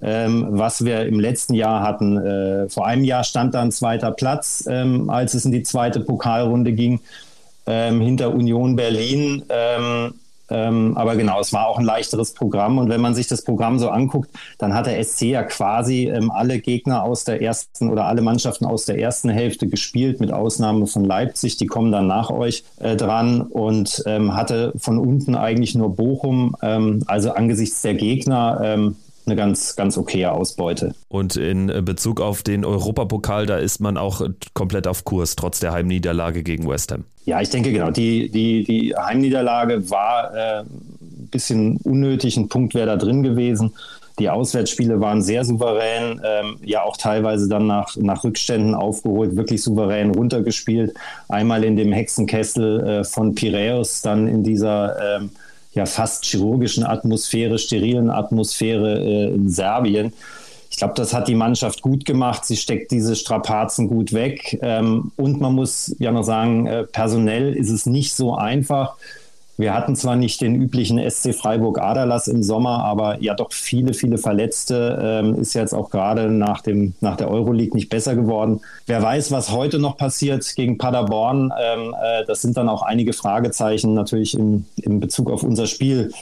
[0.00, 2.16] ähm, was wir im letzten Jahr hatten.
[2.16, 6.00] Äh, vor einem Jahr stand da ein zweiter Platz, ähm, als es in die zweite
[6.00, 7.00] Pokalrunde ging,
[7.66, 9.42] ähm, hinter Union Berlin.
[9.48, 10.14] Ähm,
[10.50, 12.78] ähm, aber genau, es war auch ein leichteres Programm.
[12.78, 16.30] Und wenn man sich das Programm so anguckt, dann hat der SC ja quasi ähm,
[16.30, 20.86] alle Gegner aus der ersten oder alle Mannschaften aus der ersten Hälfte gespielt, mit Ausnahme
[20.86, 21.58] von Leipzig.
[21.58, 26.56] Die kommen dann nach euch äh, dran und hatte von unten eigentlich nur Bochum.
[26.60, 28.94] also angesichts der Gegner
[29.28, 30.94] eine ganz, ganz okaye Ausbeute.
[31.08, 34.22] Und in Bezug auf den Europapokal, da ist man auch
[34.54, 37.04] komplett auf Kurs, trotz der Heimniederlage gegen West Ham.
[37.24, 37.90] Ja, ich denke genau.
[37.90, 42.36] Die, die, die Heimniederlage war äh, ein bisschen unnötig.
[42.38, 43.74] Ein Punkt wäre da drin gewesen.
[44.18, 49.62] Die Auswärtsspiele waren sehr souverän, ähm, ja auch teilweise dann nach, nach Rückständen aufgeholt, wirklich
[49.62, 50.94] souverän runtergespielt.
[51.28, 55.30] Einmal in dem Hexenkessel äh, von Piräus, dann in dieser ähm,
[55.78, 60.12] ja fast chirurgischen Atmosphäre, sterilen Atmosphäre äh, in Serbien.
[60.70, 62.44] Ich glaube, das hat die Mannschaft gut gemacht.
[62.44, 64.58] Sie steckt diese Strapazen gut weg.
[64.60, 68.96] Ähm, und man muss ja noch sagen, äh, personell ist es nicht so einfach.
[69.58, 73.92] Wir hatten zwar nicht den üblichen SC Freiburg Aderlass im Sommer, aber ja doch viele,
[73.92, 74.98] viele Verletzte.
[75.02, 78.60] Ähm, ist jetzt auch gerade nach, dem, nach der Euroleague nicht besser geworden.
[78.86, 81.52] Wer weiß, was heute noch passiert gegen Paderborn.
[81.60, 86.12] Ähm, äh, das sind dann auch einige Fragezeichen natürlich in, in Bezug auf unser Spiel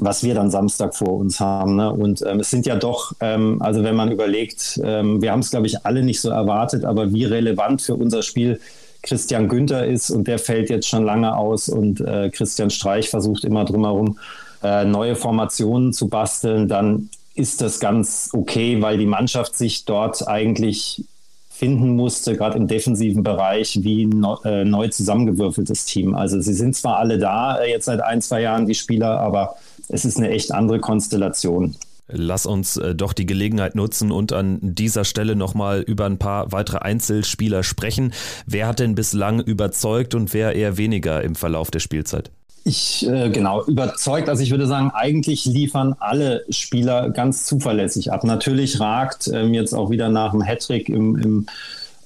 [0.00, 1.76] was wir dann Samstag vor uns haben.
[1.76, 1.92] Ne?
[1.92, 5.52] Und ähm, es sind ja doch, ähm, also wenn man überlegt, ähm, wir haben es,
[5.52, 8.58] glaube ich, alle nicht so erwartet, aber wie relevant für unser Spiel
[9.04, 13.44] Christian Günther ist und der fällt jetzt schon lange aus und äh, Christian Streich versucht
[13.44, 14.18] immer drumherum
[14.62, 20.26] äh, neue Formationen zu basteln, dann ist das ganz okay, weil die Mannschaft sich dort
[20.26, 21.04] eigentlich
[21.50, 26.14] finden musste, gerade im defensiven Bereich, wie ein äh, neu zusammengewürfeltes Team.
[26.14, 29.56] Also sie sind zwar alle da, äh, jetzt seit ein, zwei Jahren, die Spieler, aber
[29.88, 31.76] es ist eine echt andere Konstellation.
[32.06, 36.52] Lass uns äh, doch die Gelegenheit nutzen und an dieser Stelle nochmal über ein paar
[36.52, 38.12] weitere Einzelspieler sprechen.
[38.46, 42.30] Wer hat denn bislang überzeugt und wer eher weniger im Verlauf der Spielzeit?
[42.66, 44.28] Ich, äh, genau, überzeugt.
[44.28, 48.24] Also ich würde sagen, eigentlich liefern alle Spieler ganz zuverlässig ab.
[48.24, 51.46] Natürlich ragt ähm, jetzt auch wieder nach dem Hattrick im, im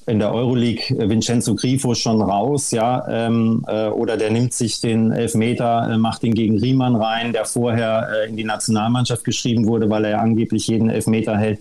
[0.08, 4.80] in der Euroleague äh, Vincenzo Grifo schon raus, ja, ähm, äh, oder der nimmt sich
[4.80, 9.66] den Elfmeter, äh, macht ihn gegen Riemann rein, der vorher äh, in die Nationalmannschaft geschrieben
[9.66, 11.60] wurde, weil er angeblich jeden Elfmeter hält.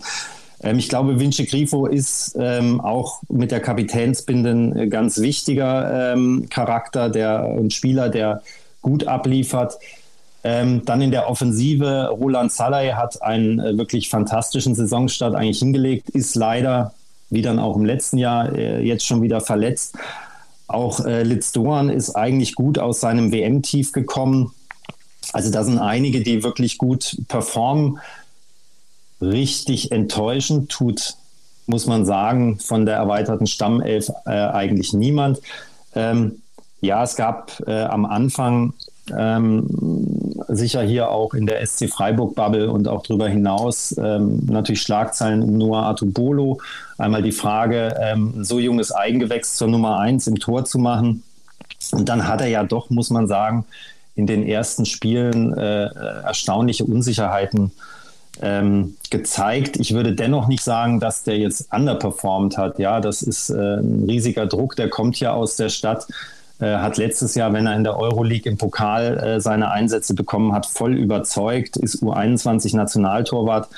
[0.62, 6.12] Ähm, ich glaube, Vince Grifo ist ähm, auch mit der Kapitänsbinde ein äh, ganz wichtiger
[6.12, 8.42] ähm, Charakter der, und Spieler, der
[8.82, 9.78] gut abliefert.
[10.44, 16.10] Ähm, dann in der Offensive, Roland Salai hat einen äh, wirklich fantastischen Saisonstart eigentlich hingelegt,
[16.10, 16.94] ist leider,
[17.30, 19.96] wie dann auch im letzten Jahr, äh, jetzt schon wieder verletzt.
[20.66, 24.52] Auch äh, Litz Doan ist eigentlich gut aus seinem WM-Tief gekommen.
[25.32, 27.98] Also da sind einige, die wirklich gut performen.
[29.20, 31.14] Richtig enttäuschend tut,
[31.66, 35.40] muss man sagen, von der erweiterten Stammelf äh, eigentlich niemand.
[35.94, 36.42] Ähm,
[36.80, 38.74] ja, es gab äh, am Anfang
[39.16, 39.66] ähm,
[40.48, 45.58] sicher hier auch in der SC Freiburg-Bubble und auch darüber hinaus ähm, natürlich Schlagzeilen um
[45.58, 46.60] Noah Atubolo.
[46.96, 51.22] Einmal die Frage, ähm, so junges Eigengewächs zur Nummer eins im Tor zu machen.
[51.92, 53.64] Und dann hat er ja doch, muss man sagen,
[54.14, 55.86] in den ersten Spielen äh,
[56.24, 57.70] erstaunliche Unsicherheiten
[58.42, 59.76] ähm, gezeigt.
[59.76, 62.78] Ich würde dennoch nicht sagen, dass der jetzt underperformed hat.
[62.78, 66.06] Ja, das ist äh, ein riesiger Druck, der kommt ja aus der Stadt.
[66.60, 70.52] Äh, hat letztes Jahr, wenn er in der Euroleague im Pokal äh, seine Einsätze bekommen
[70.52, 73.68] hat, voll überzeugt, ist U21 Nationaltorwart.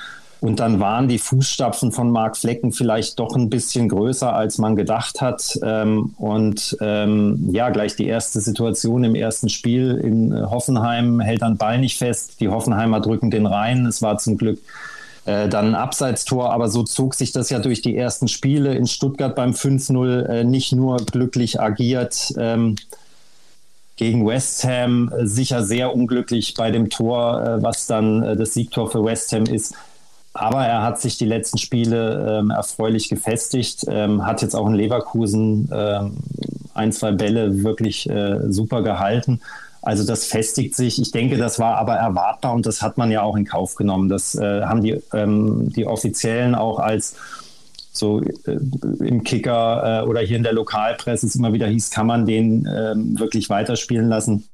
[0.41, 4.75] Und dann waren die Fußstapfen von Marc Flecken vielleicht doch ein bisschen größer, als man
[4.75, 5.59] gedacht hat.
[5.63, 11.59] Ähm, und ähm, ja, gleich die erste Situation im ersten Spiel in Hoffenheim hält dann
[11.59, 12.41] Ball nicht fest.
[12.41, 13.85] Die Hoffenheimer drücken den rein.
[13.85, 14.61] Es war zum Glück
[15.27, 18.87] äh, dann ein Abseitstor, aber so zog sich das ja durch die ersten Spiele in
[18.87, 22.33] Stuttgart beim 5-0 äh, nicht nur glücklich agiert.
[22.39, 22.77] Ähm,
[23.97, 28.91] gegen West Ham äh, sicher sehr unglücklich bei dem Tor, äh, was dann das Siegtor
[28.91, 29.75] für West Ham ist.
[30.33, 34.75] Aber er hat sich die letzten Spiele ähm, erfreulich gefestigt, ähm, hat jetzt auch in
[34.75, 36.17] Leverkusen ähm,
[36.73, 38.09] ein, zwei Bälle wirklich
[38.49, 39.41] super gehalten.
[39.83, 41.01] Also das festigt sich.
[41.01, 44.09] Ich denke, das war aber erwartbar und das hat man ja auch in Kauf genommen.
[44.09, 47.17] Das äh, haben die, ähm, die Offiziellen auch als
[47.93, 48.59] so äh,
[49.01, 52.69] im Kicker äh, oder hier in der Lokalpresse es immer wieder hieß, kann man den
[52.71, 54.49] ähm, wirklich weiterspielen lassen.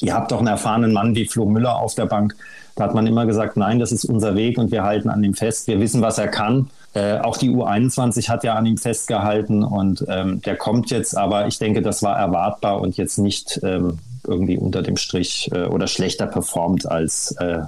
[0.00, 2.36] Ihr habt doch einen erfahrenen Mann wie Flo Müller auf der Bank.
[2.76, 5.34] Da hat man immer gesagt, nein, das ist unser Weg und wir halten an ihm
[5.34, 5.66] fest.
[5.66, 6.70] Wir wissen, was er kann.
[6.94, 11.48] Äh, auch die U21 hat ja an ihm festgehalten und ähm, der kommt jetzt, aber
[11.48, 15.86] ich denke, das war erwartbar und jetzt nicht ähm, irgendwie unter dem Strich äh, oder
[15.86, 17.60] schlechter performt als äh,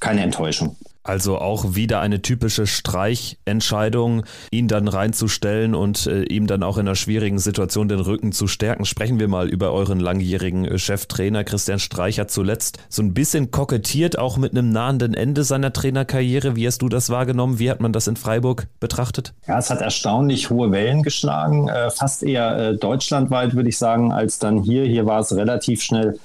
[0.00, 0.76] keine Enttäuschung.
[1.04, 6.86] Also auch wieder eine typische Streichentscheidung, ihn dann reinzustellen und äh, ihm dann auch in
[6.86, 8.84] einer schwierigen Situation den Rücken zu stärken.
[8.84, 13.50] Sprechen wir mal über euren langjährigen äh, Cheftrainer Christian Streich hat zuletzt so ein bisschen
[13.50, 16.54] kokettiert, auch mit einem nahenden Ende seiner Trainerkarriere.
[16.54, 17.58] Wie hast du das wahrgenommen?
[17.58, 19.34] Wie hat man das in Freiburg betrachtet?
[19.48, 24.12] Ja, es hat erstaunlich hohe Wellen geschlagen, äh, fast eher äh, deutschlandweit, würde ich sagen,
[24.12, 24.84] als dann hier.
[24.84, 26.18] Hier war es relativ schnell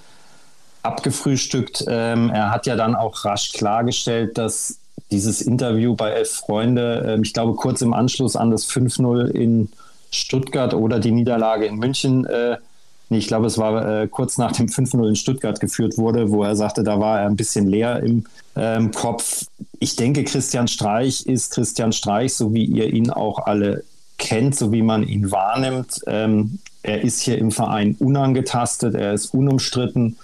[0.87, 1.85] abgefrühstückt.
[1.87, 4.79] Ähm, er hat ja dann auch rasch klargestellt, dass
[5.11, 9.69] dieses Interview bei Elf Freunde, äh, ich glaube kurz im Anschluss an das 5-0 in
[10.11, 12.57] Stuttgart oder die Niederlage in München, äh,
[13.09, 16.43] nee, ich glaube es war äh, kurz nach dem 5-0 in Stuttgart geführt wurde, wo
[16.43, 19.45] er sagte, da war er ein bisschen leer im ähm, Kopf.
[19.79, 23.83] Ich denke, Christian Streich ist Christian Streich, so wie ihr ihn auch alle
[24.17, 26.01] kennt, so wie man ihn wahrnimmt.
[26.07, 30.17] Ähm, er ist hier im Verein unangetastet, er ist unumstritten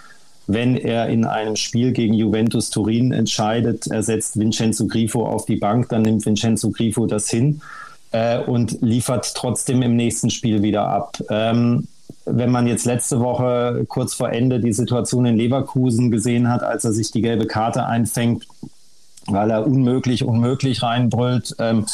[0.48, 5.56] wenn er in einem Spiel gegen Juventus Turin entscheidet, er setzt Vincenzo Grifo auf die
[5.56, 7.62] Bank, dann nimmt Vincenzo Grifo das hin
[8.12, 11.18] äh, und liefert trotzdem im nächsten Spiel wieder ab.
[11.30, 11.88] Ähm,
[12.26, 16.86] wenn man jetzt letzte Woche kurz vor Ende die Situation in Leverkusen gesehen hat, als
[16.86, 18.48] er sich die gelbe Karte einfängt,
[19.28, 21.56] weil er unmöglich, unmöglich reinbrüllt.
[21.60, 21.86] Ähm,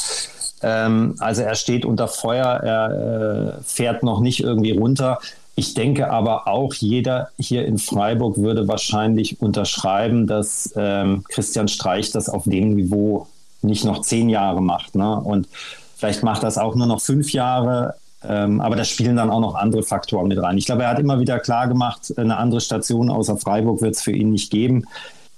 [0.62, 5.18] ähm, also er steht unter Feuer, er äh, fährt noch nicht irgendwie runter.
[5.60, 12.10] Ich denke aber auch, jeder hier in Freiburg würde wahrscheinlich unterschreiben, dass ähm, Christian Streich
[12.12, 13.26] das auf dem Niveau
[13.60, 14.94] nicht noch zehn Jahre macht.
[14.94, 15.20] Ne?
[15.20, 15.48] Und
[15.98, 17.96] vielleicht macht das auch nur noch fünf Jahre.
[18.24, 20.56] Ähm, aber da spielen dann auch noch andere Faktoren mit rein.
[20.56, 24.00] Ich glaube, er hat immer wieder klar gemacht, eine andere Station außer Freiburg wird es
[24.00, 24.86] für ihn nicht geben.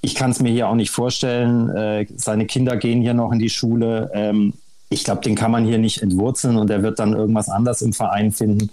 [0.03, 1.69] Ich kann es mir hier auch nicht vorstellen.
[1.71, 4.09] Äh, seine Kinder gehen hier noch in die Schule.
[4.15, 4.53] Ähm,
[4.89, 7.93] ich glaube, den kann man hier nicht entwurzeln und er wird dann irgendwas anders im
[7.93, 8.71] Verein finden.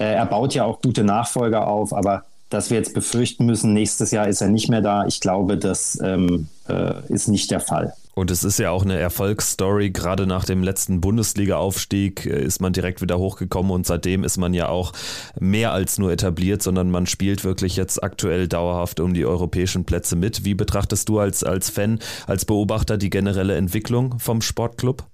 [0.00, 4.10] Äh, er baut ja auch gute Nachfolger auf, aber dass wir jetzt befürchten müssen, nächstes
[4.10, 7.92] Jahr ist er nicht mehr da, ich glaube, das ähm, äh, ist nicht der Fall.
[8.14, 9.90] Und es ist ja auch eine Erfolgsstory.
[9.90, 14.52] Gerade nach dem letzten Bundesliga-Aufstieg äh, ist man direkt wieder hochgekommen und seitdem ist man
[14.52, 14.92] ja auch
[15.38, 20.16] mehr als nur etabliert, sondern man spielt wirklich jetzt aktuell dauerhaft um die europäischen Plätze
[20.16, 20.44] mit.
[20.44, 25.04] Wie betrachtest du als, als Fan, als Beobachter die generelle Entwicklung vom Sportclub?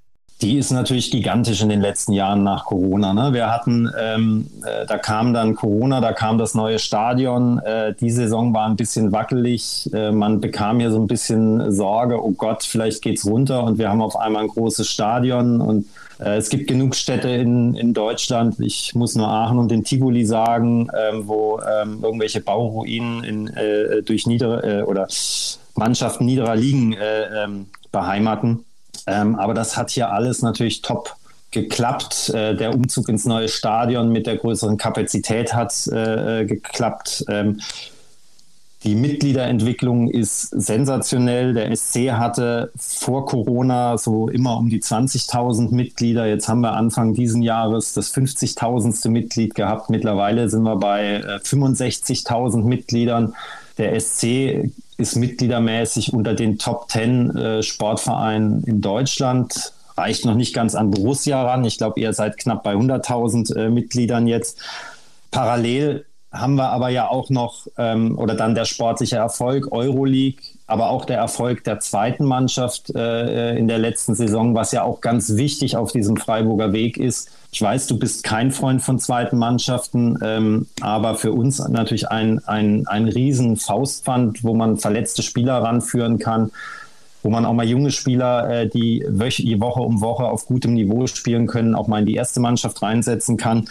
[0.42, 3.14] Die ist natürlich gigantisch in den letzten Jahren nach Corona.
[3.14, 3.33] Ne?
[3.33, 7.59] Wir hatten, ähm, äh, da kam dann Corona, da kam das neue Stadion.
[7.61, 9.90] Äh, die Saison war ein bisschen wackelig.
[9.94, 13.88] Äh, man bekam hier so ein bisschen Sorge, oh Gott, vielleicht geht's runter und wir
[13.88, 15.87] haben auf einmal ein großes Stadion und
[16.18, 18.61] äh, es gibt genug Städte in, in Deutschland.
[18.61, 24.03] Ich muss nur Aachen und den Tivoli sagen, ähm, wo ähm, irgendwelche Bauruinen in, äh,
[24.03, 25.09] durch niedere äh, oder
[25.77, 28.66] Mannschaften niederer Ligen ähm, beheimaten.
[29.07, 31.16] Ähm, aber das hat hier alles natürlich top
[31.51, 32.31] geklappt.
[32.31, 37.25] Äh, der Umzug ins neue Stadion mit der größeren Kapazität hat äh, geklappt.
[37.29, 37.61] Ähm,
[38.87, 41.55] die Mitgliederentwicklung ist sensationell.
[41.55, 46.27] Der SC hatte vor Corona so immer um die 20.000 Mitglieder.
[46.27, 49.09] Jetzt haben wir Anfang diesen Jahres das 50.000.
[49.09, 49.90] Mitglied gehabt.
[49.90, 53.35] Mittlerweile sind wir bei äh, 65.000 Mitgliedern.
[53.79, 59.73] Der SC ist mitgliedermäßig unter den Top 10 äh, Sportvereinen in Deutschland.
[59.97, 61.65] Reicht noch nicht ganz an Borussia ran.
[61.65, 64.61] Ich glaube, ihr seid knapp bei 100.000 äh, Mitgliedern jetzt.
[65.31, 70.91] Parallel haben wir aber ja auch noch, ähm, oder dann der sportliche Erfolg, Euroleague, aber
[70.91, 75.37] auch der Erfolg der zweiten Mannschaft äh, in der letzten Saison, was ja auch ganz
[75.37, 77.31] wichtig auf diesem Freiburger Weg ist.
[77.57, 82.38] Ich weiß, du bist kein Freund von zweiten Mannschaften, ähm, aber für uns natürlich ein,
[82.45, 86.51] ein, ein riesen Faustpfand, wo man verletzte Spieler ranführen kann,
[87.23, 91.47] wo man auch mal junge Spieler, äh, die Woche um Woche auf gutem Niveau spielen
[91.47, 93.71] können, auch mal in die erste Mannschaft reinsetzen kann.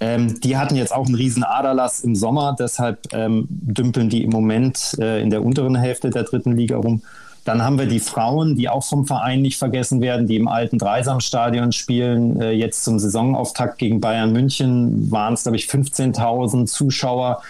[0.00, 4.30] Ähm, die hatten jetzt auch einen riesen Aderlass im Sommer, deshalb ähm, dümpeln die im
[4.30, 7.00] Moment äh, in der unteren Hälfte der dritten Liga rum.
[7.44, 10.78] Dann haben wir die Frauen, die auch vom Verein nicht vergessen werden, die im alten
[10.78, 12.40] Dreisamstadion spielen.
[12.40, 17.42] Äh, jetzt zum Saisonauftakt gegen Bayern München waren es, glaube ich, 15.000 Zuschauer.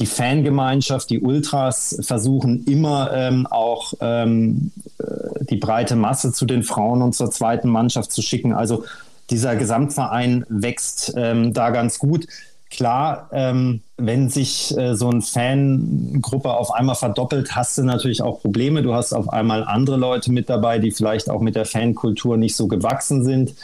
[0.00, 6.62] Die Fangemeinschaft, die Ultras versuchen immer ähm, auch ähm, äh, die breite Masse zu den
[6.62, 8.52] Frauen und zur zweiten Mannschaft zu schicken.
[8.52, 8.84] Also
[9.28, 12.26] dieser Gesamtverein wächst ähm, da ganz gut.
[12.70, 18.40] Klar, ähm, wenn sich äh, so eine Fangruppe auf einmal verdoppelt, hast du natürlich auch
[18.40, 18.82] Probleme.
[18.82, 22.54] Du hast auf einmal andere Leute mit dabei, die vielleicht auch mit der Fankultur nicht
[22.54, 23.54] so gewachsen sind.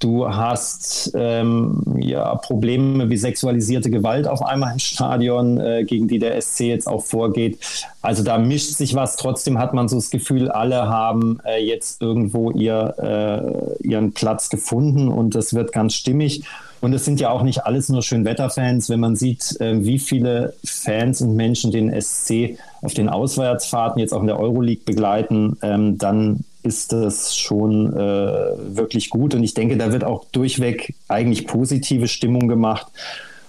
[0.00, 6.20] Du hast ähm, ja, Probleme wie sexualisierte Gewalt auf einmal im Stadion, äh, gegen die
[6.20, 7.58] der SC jetzt auch vorgeht.
[8.00, 9.16] Also da mischt sich was.
[9.16, 12.94] Trotzdem hat man so das Gefühl, alle haben äh, jetzt irgendwo ihr,
[13.82, 16.44] äh, ihren Platz gefunden und das wird ganz stimmig.
[16.80, 18.88] Und es sind ja auch nicht alles nur Schönwetterfans.
[18.88, 24.12] Wenn man sieht, äh, wie viele Fans und Menschen den SC auf den Auswärtsfahrten jetzt
[24.12, 29.34] auch in der Euroleague begleiten, ähm, dann ist das schon äh, wirklich gut.
[29.34, 32.86] Und ich denke, da wird auch durchweg eigentlich positive Stimmung gemacht.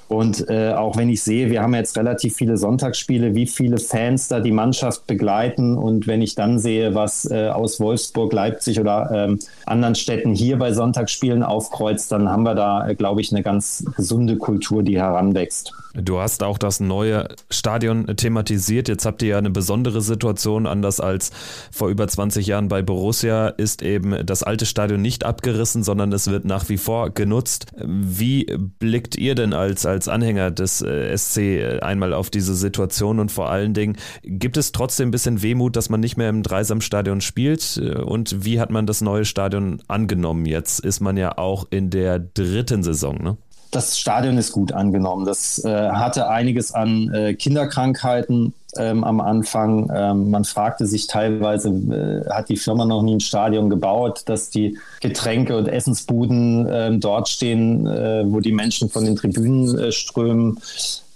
[0.09, 4.27] Und äh, auch wenn ich sehe, wir haben jetzt relativ viele Sonntagsspiele, wie viele Fans
[4.27, 5.77] da die Mannschaft begleiten.
[5.77, 10.57] Und wenn ich dann sehe, was äh, aus Wolfsburg, Leipzig oder ähm, anderen Städten hier
[10.57, 14.97] bei Sonntagsspielen aufkreuzt, dann haben wir da, äh, glaube ich, eine ganz gesunde Kultur, die
[14.97, 15.73] heranwächst.
[15.95, 18.87] Du hast auch das neue Stadion thematisiert.
[18.87, 21.31] Jetzt habt ihr ja eine besondere Situation, anders als
[21.71, 26.29] vor über 20 Jahren bei Borussia, ist eben das alte Stadion nicht abgerissen, sondern es
[26.29, 27.67] wird nach wie vor genutzt.
[27.83, 28.45] Wie
[28.79, 33.49] blickt ihr denn als, als Anhänger des äh, SC einmal auf diese Situation und vor
[33.49, 37.77] allen Dingen, gibt es trotzdem ein bisschen Wehmut, dass man nicht mehr im Dreisamstadion spielt?
[37.77, 40.45] Und wie hat man das neue Stadion angenommen?
[40.45, 43.37] Jetzt ist man ja auch in der dritten Saison, ne?
[43.71, 45.25] Das Stadion ist gut angenommen.
[45.25, 49.91] Das äh, hatte einiges an äh, Kinderkrankheiten ähm, am Anfang.
[49.93, 54.49] Ähm, man fragte sich teilweise, äh, hat die Firma noch nie ein Stadion gebaut, dass
[54.49, 59.91] die Getränke und Essensbuden ähm, dort stehen, äh, wo die Menschen von den Tribünen äh,
[59.91, 60.59] strömen.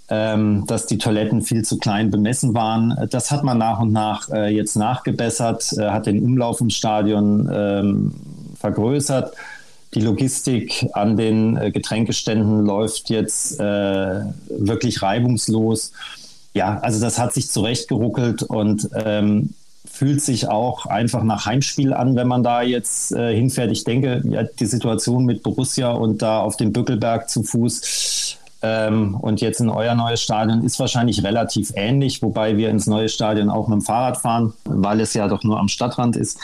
[0.10, 3.08] Ähm, dass die Toiletten viel zu klein bemessen waren.
[3.10, 8.14] Das hat man nach und nach äh, jetzt nachgebessert, hat den Umlauf im Stadion ähm,
[8.60, 9.34] vergrößert
[9.94, 15.92] die Logistik an den äh, Getränkeständen läuft jetzt äh, wirklich reibungslos.
[16.54, 19.54] Ja, also das hat sich zurechtgeruckelt und ähm,
[19.90, 23.72] fühlt sich auch einfach nach Heimspiel an, wenn man da jetzt äh, hinfährt.
[23.72, 29.16] Ich denke, ja, die Situation mit Borussia und da auf dem Bückelberg zu Fuß ähm,
[29.16, 33.50] und jetzt in euer neues Stadion ist wahrscheinlich relativ ähnlich, wobei wir ins neue Stadion
[33.50, 36.40] auch mit dem Fahrrad fahren, weil es ja doch nur am Stadtrand ist.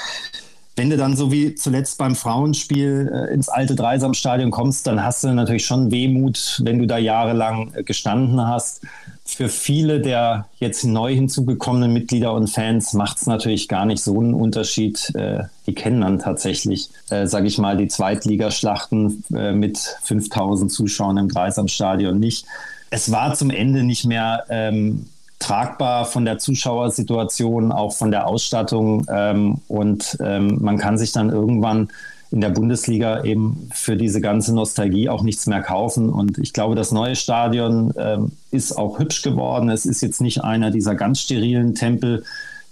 [0.80, 5.26] Wenn du dann so wie zuletzt beim Frauenspiel äh, ins alte Dreisamstadion kommst, dann hast
[5.26, 8.84] du natürlich schon Wehmut, wenn du da jahrelang äh, gestanden hast.
[9.26, 14.18] Für viele der jetzt neu hinzugekommenen Mitglieder und Fans macht es natürlich gar nicht so
[14.22, 15.14] einen Unterschied.
[15.16, 21.18] Äh, die kennen dann tatsächlich, äh, sage ich mal, die Zweitligaschlachten äh, mit 5000 Zuschauern
[21.18, 22.46] im Dreisamstadion nicht.
[22.90, 25.08] Es war zum Ende nicht mehr ähm,
[25.40, 29.06] tragbar von der Zuschauersituation, auch von der Ausstattung.
[29.10, 31.90] Ähm, und ähm, man kann sich dann irgendwann
[32.32, 36.10] in der Bundesliga eben für diese ganze Nostalgie auch nichts mehr kaufen.
[36.10, 39.70] Und ich glaube, das neue Stadion ähm, ist auch hübsch geworden.
[39.70, 42.24] Es ist jetzt nicht einer dieser ganz sterilen Tempel,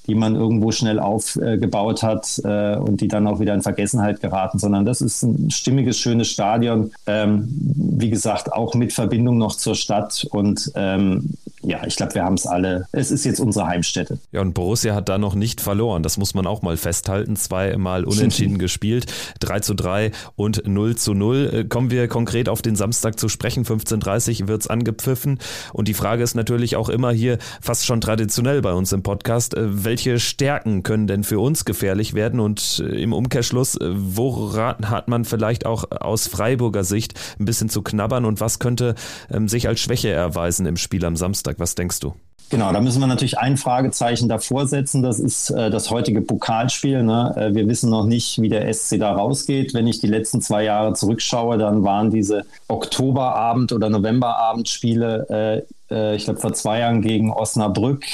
[0.07, 4.59] die man irgendwo schnell aufgebaut hat äh, und die dann auch wieder in Vergessenheit geraten,
[4.59, 6.91] sondern das ist ein stimmiges, schönes Stadion.
[7.05, 11.33] Ähm, wie gesagt, auch mit Verbindung noch zur Stadt und ähm,
[11.67, 12.87] ja, ich glaube, wir haben es alle.
[12.93, 14.19] Es ist jetzt unsere Heimstätte.
[14.31, 16.01] Ja, und Borussia hat da noch nicht verloren.
[16.01, 17.35] Das muss man auch mal festhalten.
[17.35, 19.07] Zweimal unentschieden gespielt.
[19.41, 21.51] 3 zu 3 und 0 zu 0.
[21.51, 23.65] Äh, kommen wir konkret auf den Samstag zu sprechen.
[23.65, 25.39] 15.30 wird es angepfiffen.
[25.73, 29.53] Und die Frage ist natürlich auch immer hier fast schon traditionell bei uns im Podcast.
[29.53, 32.39] Äh, welche Stärken können denn für uns gefährlich werden?
[32.39, 37.81] Und äh, im Umkehrschluss, woran hat man vielleicht auch aus Freiburger Sicht ein bisschen zu
[37.81, 38.23] knabbern?
[38.23, 38.93] Und was könnte
[39.31, 41.55] ähm, sich als Schwäche erweisen im Spiel am Samstag?
[41.57, 42.13] Was denkst du?
[42.51, 45.01] Genau, da müssen wir natürlich ein Fragezeichen davor setzen.
[45.01, 47.01] Das ist äh, das heutige Pokalspiel.
[47.01, 47.33] Ne?
[47.35, 49.73] Äh, wir wissen noch nicht, wie der SC da rausgeht.
[49.73, 56.15] Wenn ich die letzten zwei Jahre zurückschaue, dann waren diese Oktoberabend- oder Novemberabendspiele, äh, äh
[56.15, 58.05] ich glaube, vor zwei Jahren gegen Osnabrück,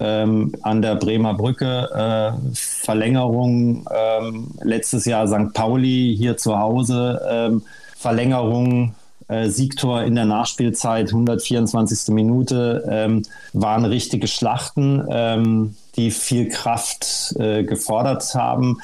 [0.00, 5.52] ähm, an der Bremer Brücke, äh, Verlängerung, ähm, letztes Jahr St.
[5.54, 7.62] Pauli hier zu Hause, ähm,
[7.96, 8.94] Verlängerung
[9.28, 12.14] äh, Siegtor in der Nachspielzeit, 124.
[12.14, 13.22] Minute, ähm,
[13.52, 18.78] waren richtige Schlachten, ähm, die viel Kraft äh, gefordert haben.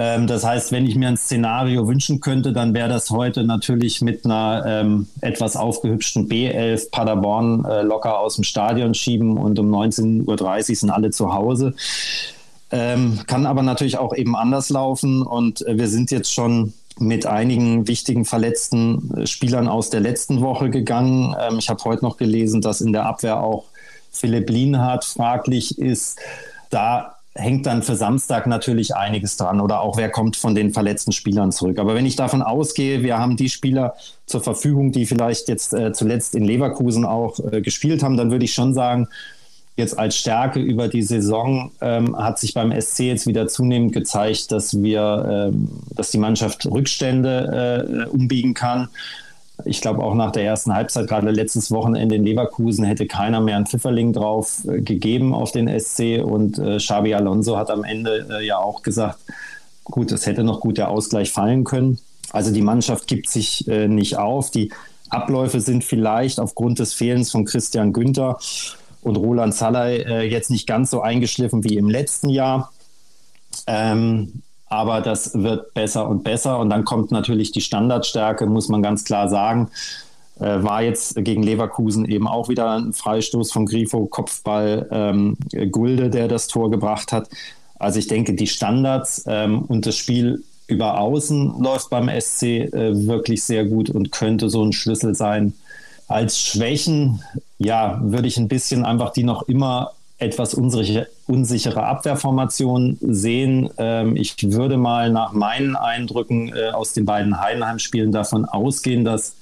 [0.00, 4.00] Ähm, das heißt, wenn ich mir ein Szenario wünschen könnte, dann wäre das heute natürlich
[4.00, 9.70] mit einer ähm, etwas aufgehübschten B11 Paderborn äh, locker aus dem Stadion schieben und um
[9.70, 11.74] 19.30 Uhr sind alle zu Hause.
[12.70, 17.26] Ähm, kann aber natürlich auch eben anders laufen und äh, wir sind jetzt schon mit
[17.26, 21.36] einigen wichtigen verletzten äh, Spielern aus der letzten Woche gegangen.
[21.38, 23.64] Ähm, ich habe heute noch gelesen, dass in der Abwehr auch
[24.10, 26.18] Philipp Lienhardt fraglich ist.
[26.70, 31.12] Da hängt dann für Samstag natürlich einiges dran oder auch wer kommt von den verletzten
[31.12, 31.78] Spielern zurück.
[31.78, 33.94] Aber wenn ich davon ausgehe, wir haben die Spieler
[34.26, 38.44] zur Verfügung, die vielleicht jetzt äh, zuletzt in Leverkusen auch äh, gespielt haben, dann würde
[38.44, 39.08] ich schon sagen,
[39.76, 44.52] jetzt als Stärke über die Saison ähm, hat sich beim SC jetzt wieder zunehmend gezeigt,
[44.52, 48.88] dass wir, ähm, dass die Mannschaft Rückstände äh, umbiegen kann.
[49.64, 53.56] Ich glaube auch nach der ersten Halbzeit, gerade letztes Wochenende in Leverkusen, hätte keiner mehr
[53.56, 58.26] einen Pfifferling drauf äh, gegeben auf den SC und äh, Xabi Alonso hat am Ende
[58.30, 59.18] äh, ja auch gesagt,
[59.84, 61.98] gut, es hätte noch gut der Ausgleich fallen können.
[62.32, 64.50] Also die Mannschaft gibt sich äh, nicht auf.
[64.50, 64.72] Die
[65.08, 68.38] Abläufe sind vielleicht aufgrund des Fehlens von Christian Günther
[69.02, 72.72] und Roland Salai äh, jetzt nicht ganz so eingeschliffen wie im letzten Jahr.
[73.66, 76.58] Ähm, aber das wird besser und besser.
[76.58, 79.68] Und dann kommt natürlich die Standardstärke, muss man ganz klar sagen.
[80.38, 85.36] Äh, war jetzt gegen Leverkusen eben auch wieder ein Freistoß von Grifo, Kopfball ähm,
[85.70, 87.28] Gulde, der das Tor gebracht hat.
[87.78, 93.06] Also ich denke, die Standards ähm, und das Spiel über Außen läuft beim SC äh,
[93.06, 95.52] wirklich sehr gut und könnte so ein Schlüssel sein.
[96.06, 97.22] Als Schwächen
[97.58, 103.70] ja, würde ich ein bisschen einfach die noch immer etwas unsichere, unsichere Abwehrformation sehen.
[103.78, 109.34] Ähm, ich würde mal nach meinen Eindrücken äh, aus den beiden Heidenheim-Spielen davon ausgehen, dass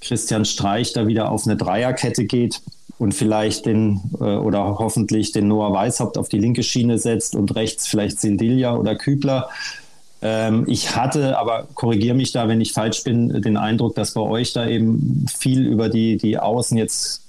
[0.00, 2.60] Christian Streich da wieder auf eine Dreierkette geht
[2.98, 7.54] und vielleicht den äh, oder hoffentlich den Noah Weishaupt auf die linke Schiene setzt und
[7.54, 9.48] rechts vielleicht Sildilia oder Kübler.
[10.20, 14.20] Ähm, ich hatte, aber korrigiere mich da, wenn ich falsch bin, den Eindruck, dass bei
[14.20, 17.22] euch da eben viel über die, die Außen jetzt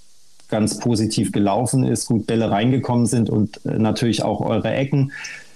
[0.50, 5.12] ganz positiv gelaufen ist, gut Bälle reingekommen sind und äh, natürlich auch eure Ecken.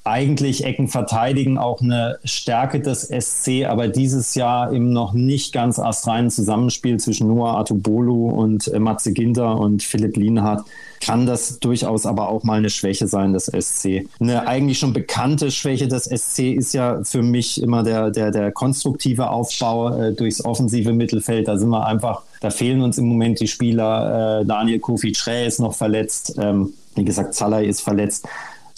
[0.05, 5.79] Eigentlich Ecken verteidigen auch eine Stärke des SC, aber dieses Jahr im noch nicht ganz
[5.79, 10.65] astreinen Zusammenspiel zwischen Noah Atubolu und äh, Matze Ginter und Philipp Lienhardt
[10.99, 14.07] kann das durchaus aber auch mal eine Schwäche sein des SC.
[14.19, 18.51] Eine eigentlich schon bekannte Schwäche des SC ist ja für mich immer der, der, der
[18.51, 21.47] konstruktive Aufbau äh, durchs offensive Mittelfeld.
[21.47, 24.41] Da sind wir einfach, da fehlen uns im Moment die Spieler.
[24.41, 26.35] Äh, Daniel Kofi Trä ist noch verletzt.
[26.37, 28.27] Ähm, wie gesagt, Zalai ist verletzt.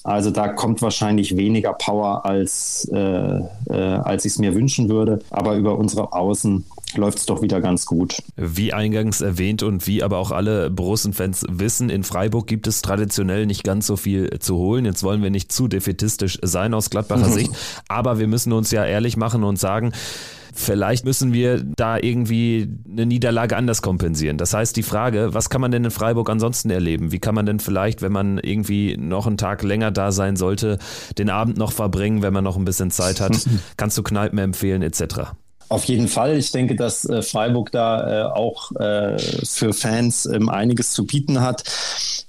[0.06, 5.20] Also da kommt wahrscheinlich weniger Power, als, äh, äh, als ich es mir wünschen würde.
[5.32, 6.64] Aber über unsere Außen
[6.96, 8.22] läuft es doch wieder ganz gut.
[8.36, 13.48] Wie eingangs erwähnt und wie aber auch alle Borussen-Fans wissen, in Freiburg gibt es traditionell
[13.48, 14.86] nicht ganz so viel zu holen.
[14.86, 17.26] Jetzt wollen wir nicht zu defetistisch sein aus Gladbacher.
[17.36, 17.52] Sicht,
[17.88, 19.92] aber wir müssen uns ja ehrlich machen und sagen,
[20.58, 24.38] Vielleicht müssen wir da irgendwie eine Niederlage anders kompensieren.
[24.38, 27.12] Das heißt, die Frage, was kann man denn in Freiburg ansonsten erleben?
[27.12, 30.80] Wie kann man denn vielleicht, wenn man irgendwie noch einen Tag länger da sein sollte,
[31.18, 33.38] den Abend noch verbringen, wenn man noch ein bisschen Zeit hat?
[33.78, 35.34] Kannst du Kneipen empfehlen, etc.?
[35.68, 36.38] Auf jeden Fall.
[36.38, 41.42] Ich denke, dass äh, Freiburg da äh, auch äh, für Fans ähm, einiges zu bieten
[41.42, 41.64] hat.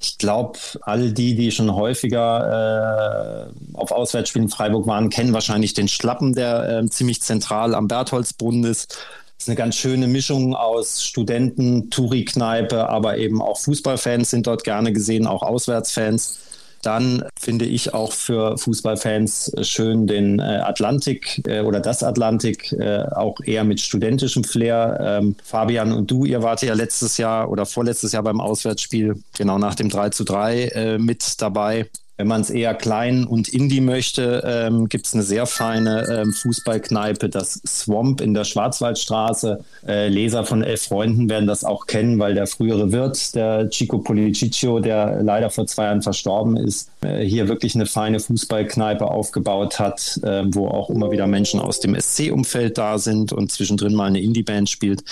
[0.00, 5.74] Ich glaube, all die, die schon häufiger äh, auf Auswärtsspielen in Freiburg waren, kennen wahrscheinlich
[5.74, 8.98] den Schlappen, der äh, ziemlich zentral am Bertholdsbrunnen ist.
[9.36, 14.64] Das ist eine ganz schöne Mischung aus Studenten, Touri-Kneipe, aber eben auch Fußballfans sind dort
[14.64, 16.38] gerne gesehen, auch Auswärtsfans.
[16.86, 23.02] Dann finde ich auch für Fußballfans schön den äh, Atlantik äh, oder das Atlantik, äh,
[23.10, 24.96] auch eher mit studentischem Flair.
[25.00, 29.58] Ähm, Fabian und du, ihr wart ja letztes Jahr oder vorletztes Jahr beim Auswärtsspiel, genau
[29.58, 31.86] nach dem 3 zu 3 mit dabei.
[32.16, 36.32] Wenn man es eher klein und indie möchte, ähm, gibt es eine sehr feine ähm,
[36.32, 39.62] Fußballkneipe, das Swamp in der Schwarzwaldstraße.
[39.86, 43.98] Äh, Leser von Elf Freunden werden das auch kennen, weil der frühere Wirt, der Chico
[43.98, 49.78] Policiccio, der leider vor zwei Jahren verstorben ist, äh, hier wirklich eine feine Fußballkneipe aufgebaut
[49.78, 54.06] hat, äh, wo auch immer wieder Menschen aus dem SC-Umfeld da sind und zwischendrin mal
[54.06, 55.04] eine Indie-Band spielt.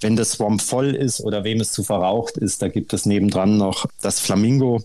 [0.00, 3.56] Wenn das Swamp voll ist oder wem es zu verraucht ist, da gibt es nebendran
[3.56, 4.80] noch das Flamingo,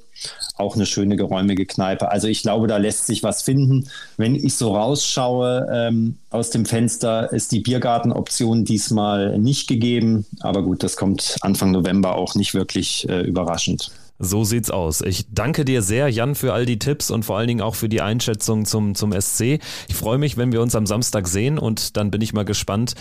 [0.64, 2.10] auch eine schöne geräumige Kneipe.
[2.10, 3.88] Also ich glaube, da lässt sich was finden.
[4.18, 10.26] Wenn ich so rausschaue ähm, aus dem Fenster, ist die Biergartenoption diesmal nicht gegeben.
[10.40, 13.92] Aber gut, das kommt Anfang November auch nicht wirklich äh, überraschend.
[14.20, 15.02] So sieht's aus.
[15.02, 17.90] Ich danke dir sehr, Jan, für all die Tipps und vor allen Dingen auch für
[17.90, 19.60] die Einschätzung zum, zum SC.
[19.90, 22.94] Ich freue mich, wenn wir uns am Samstag sehen und dann bin ich mal gespannt,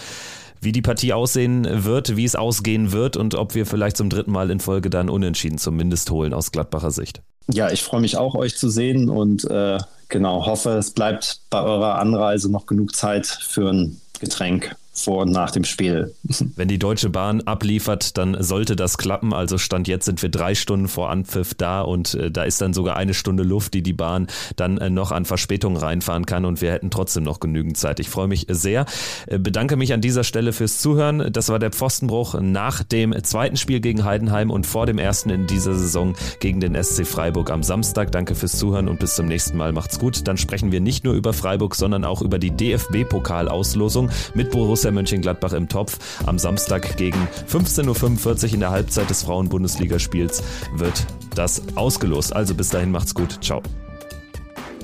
[0.62, 4.30] wie die Partie aussehen wird, wie es ausgehen wird und ob wir vielleicht zum dritten
[4.30, 7.20] Mal in Folge dann unentschieden zumindest holen aus Gladbacher Sicht.
[7.48, 11.60] Ja, ich freue mich auch, euch zu sehen und äh, genau hoffe, es bleibt bei
[11.60, 16.14] eurer Anreise noch genug Zeit für ein Getränk vor und nach dem Spiel.
[16.54, 19.32] Wenn die Deutsche Bahn abliefert, dann sollte das klappen.
[19.32, 22.74] Also Stand jetzt sind wir drei Stunden vor Anpfiff da und äh, da ist dann
[22.74, 24.26] sogar eine Stunde Luft, die die Bahn
[24.56, 28.00] dann äh, noch an Verspätung reinfahren kann und wir hätten trotzdem noch genügend Zeit.
[28.00, 28.84] Ich freue mich sehr.
[29.26, 31.32] Äh, bedanke mich an dieser Stelle fürs Zuhören.
[31.32, 35.46] Das war der Pfostenbruch nach dem zweiten Spiel gegen Heidenheim und vor dem ersten in
[35.46, 38.12] dieser Saison gegen den SC Freiburg am Samstag.
[38.12, 39.72] Danke fürs Zuhören und bis zum nächsten Mal.
[39.72, 40.28] Macht's gut.
[40.28, 44.90] Dann sprechen wir nicht nur über Freiburg, sondern auch über die DFB-Pokalauslosung mit Borussia Borussia
[44.90, 45.96] Mönchengladbach im Topf.
[46.26, 50.42] Am Samstag gegen 15.45 Uhr in der Halbzeit des Frauen-Bundesligaspiels
[50.76, 51.06] wird
[51.36, 52.34] das ausgelost.
[52.34, 53.38] Also bis dahin macht's gut.
[53.40, 53.62] Ciao.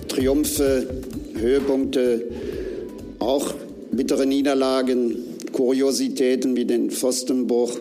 [0.06, 0.86] Triumphe,
[1.34, 2.22] Höhepunkte,
[3.18, 3.52] auch
[3.90, 5.16] bittere Niederlagen,
[5.52, 7.80] Kuriositäten wie den Pfostenbruch.